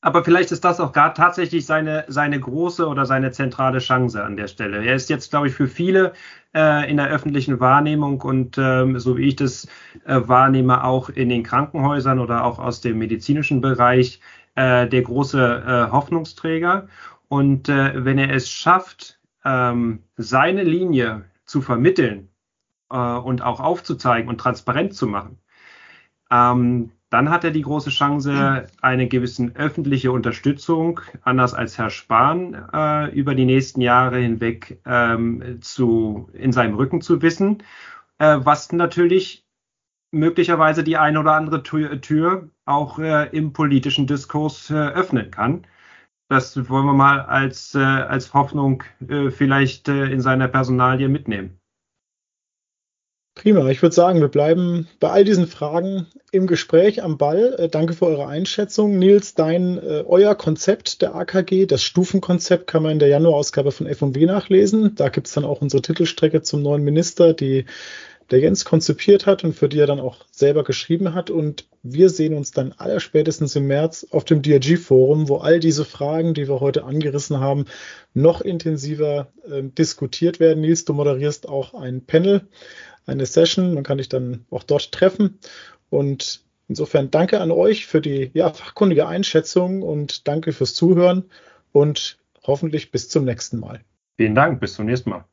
aber 0.06 0.22
vielleicht 0.22 0.52
ist 0.52 0.64
das 0.64 0.78
auch 0.78 0.92
gar 0.92 1.14
tatsächlich 1.14 1.66
seine, 1.66 2.04
seine 2.06 2.38
große 2.38 2.86
oder 2.86 3.06
seine 3.06 3.32
zentrale 3.32 3.80
Chance 3.80 4.22
an 4.22 4.36
der 4.36 4.46
Stelle. 4.46 4.84
Er 4.84 4.94
ist 4.94 5.10
jetzt, 5.10 5.30
glaube 5.30 5.48
ich, 5.48 5.54
für 5.54 5.66
viele 5.66 6.12
äh, 6.54 6.88
in 6.88 6.98
der 6.98 7.08
öffentlichen 7.08 7.58
Wahrnehmung 7.58 8.20
und 8.20 8.56
ähm, 8.56 9.00
so 9.00 9.16
wie 9.16 9.26
ich 9.26 9.34
das 9.34 9.66
äh, 10.04 10.20
wahrnehme, 10.22 10.84
auch 10.84 11.08
in 11.08 11.28
den 11.28 11.42
Krankenhäusern 11.42 12.20
oder 12.20 12.44
auch 12.44 12.60
aus 12.60 12.80
dem 12.80 12.98
medizinischen 12.98 13.60
Bereich 13.60 14.20
äh, 14.54 14.86
der 14.86 15.02
große 15.02 15.64
äh, 15.66 15.90
Hoffnungsträger. 15.90 16.86
Und 17.26 17.68
äh, 17.68 18.04
wenn 18.04 18.18
er 18.18 18.32
es 18.32 18.48
schafft, 18.48 19.18
ähm, 19.44 20.04
seine 20.16 20.62
Linie 20.62 21.24
zu 21.46 21.60
vermitteln 21.60 22.28
äh, 22.92 22.96
und 22.96 23.42
auch 23.42 23.58
aufzuzeigen 23.58 24.28
und 24.28 24.38
transparent 24.38 24.94
zu 24.94 25.08
machen, 25.08 25.40
ähm, 26.30 26.92
dann 27.10 27.30
hat 27.30 27.44
er 27.44 27.52
die 27.52 27.62
große 27.62 27.90
Chance, 27.90 28.66
eine 28.82 29.08
gewisse 29.08 29.52
öffentliche 29.54 30.10
Unterstützung, 30.10 31.00
anders 31.22 31.54
als 31.54 31.78
Herr 31.78 31.90
Spahn, 31.90 32.54
äh, 32.72 33.10
über 33.14 33.34
die 33.34 33.44
nächsten 33.44 33.80
Jahre 33.80 34.18
hinweg 34.18 34.80
ähm, 34.84 35.58
zu, 35.60 36.28
in 36.32 36.52
seinem 36.52 36.74
Rücken 36.74 37.00
zu 37.00 37.22
wissen, 37.22 37.62
äh, 38.18 38.38
was 38.40 38.72
natürlich 38.72 39.46
möglicherweise 40.10 40.82
die 40.82 40.96
eine 40.96 41.20
oder 41.20 41.34
andere 41.34 41.62
Tür, 41.62 42.50
auch 42.64 42.98
äh, 42.98 43.28
im 43.36 43.52
politischen 43.52 44.06
Diskurs 44.06 44.70
äh, 44.70 44.74
öffnen 44.74 45.30
kann. 45.30 45.66
Das 46.28 46.56
wollen 46.68 46.86
wir 46.86 46.94
mal 46.94 47.20
als, 47.20 47.74
äh, 47.74 47.78
als 47.78 48.34
Hoffnung 48.34 48.82
äh, 49.06 49.30
vielleicht 49.30 49.88
in 49.88 50.20
seiner 50.20 50.48
Personalie 50.48 51.08
mitnehmen. 51.08 51.60
Prima, 53.36 53.68
ich 53.68 53.82
würde 53.82 53.94
sagen, 53.94 54.22
wir 54.22 54.28
bleiben 54.28 54.88
bei 54.98 55.10
all 55.10 55.22
diesen 55.22 55.46
Fragen 55.46 56.06
im 56.32 56.46
Gespräch 56.46 57.02
am 57.02 57.18
Ball. 57.18 57.54
Äh, 57.58 57.68
danke 57.68 57.92
für 57.92 58.06
eure 58.06 58.26
Einschätzung. 58.26 58.98
Nils, 58.98 59.34
dein, 59.34 59.76
äh, 59.76 60.04
euer 60.06 60.34
Konzept 60.34 61.02
der 61.02 61.14
AKG, 61.14 61.66
das 61.66 61.82
Stufenkonzept, 61.82 62.66
kann 62.66 62.82
man 62.82 62.92
in 62.92 62.98
der 62.98 63.08
Januarausgabe 63.08 63.72
von 63.72 63.86
F&W 63.86 64.24
nachlesen. 64.24 64.94
Da 64.94 65.10
gibt 65.10 65.26
es 65.26 65.34
dann 65.34 65.44
auch 65.44 65.60
unsere 65.60 65.82
Titelstrecke 65.82 66.40
zum 66.40 66.62
neuen 66.62 66.82
Minister, 66.82 67.34
die 67.34 67.66
der 68.30 68.40
Jens 68.40 68.64
konzipiert 68.64 69.26
hat 69.26 69.44
und 69.44 69.52
für 69.52 69.68
die 69.68 69.78
er 69.80 69.86
dann 69.86 70.00
auch 70.00 70.24
selber 70.30 70.64
geschrieben 70.64 71.12
hat. 71.12 71.28
Und 71.28 71.66
wir 71.82 72.08
sehen 72.08 72.32
uns 72.32 72.52
dann 72.52 72.72
allerspätestens 72.72 73.54
im 73.54 73.66
März 73.66 74.06
auf 74.12 74.24
dem 74.24 74.40
DRG-Forum, 74.40 75.28
wo 75.28 75.36
all 75.36 75.60
diese 75.60 75.84
Fragen, 75.84 76.32
die 76.32 76.48
wir 76.48 76.60
heute 76.60 76.84
angerissen 76.84 77.38
haben, 77.38 77.66
noch 78.14 78.40
intensiver 78.40 79.28
äh, 79.46 79.62
diskutiert 79.62 80.40
werden. 80.40 80.62
Nils, 80.62 80.86
du 80.86 80.94
moderierst 80.94 81.46
auch 81.50 81.74
ein 81.74 82.00
Panel 82.00 82.48
eine 83.06 83.26
Session. 83.26 83.74
Man 83.74 83.84
kann 83.84 83.98
dich 83.98 84.08
dann 84.08 84.44
auch 84.50 84.62
dort 84.62 84.92
treffen. 84.92 85.38
Und 85.90 86.42
insofern 86.68 87.10
danke 87.10 87.40
an 87.40 87.50
euch 87.50 87.86
für 87.86 88.00
die 88.00 88.30
ja, 88.34 88.50
fachkundige 88.50 89.06
Einschätzung 89.06 89.82
und 89.82 90.28
danke 90.28 90.52
fürs 90.52 90.74
Zuhören 90.74 91.24
und 91.72 92.18
hoffentlich 92.42 92.90
bis 92.90 93.08
zum 93.08 93.24
nächsten 93.24 93.58
Mal. 93.58 93.80
Vielen 94.16 94.34
Dank, 94.34 94.60
bis 94.60 94.74
zum 94.74 94.86
nächsten 94.86 95.10
Mal. 95.10 95.24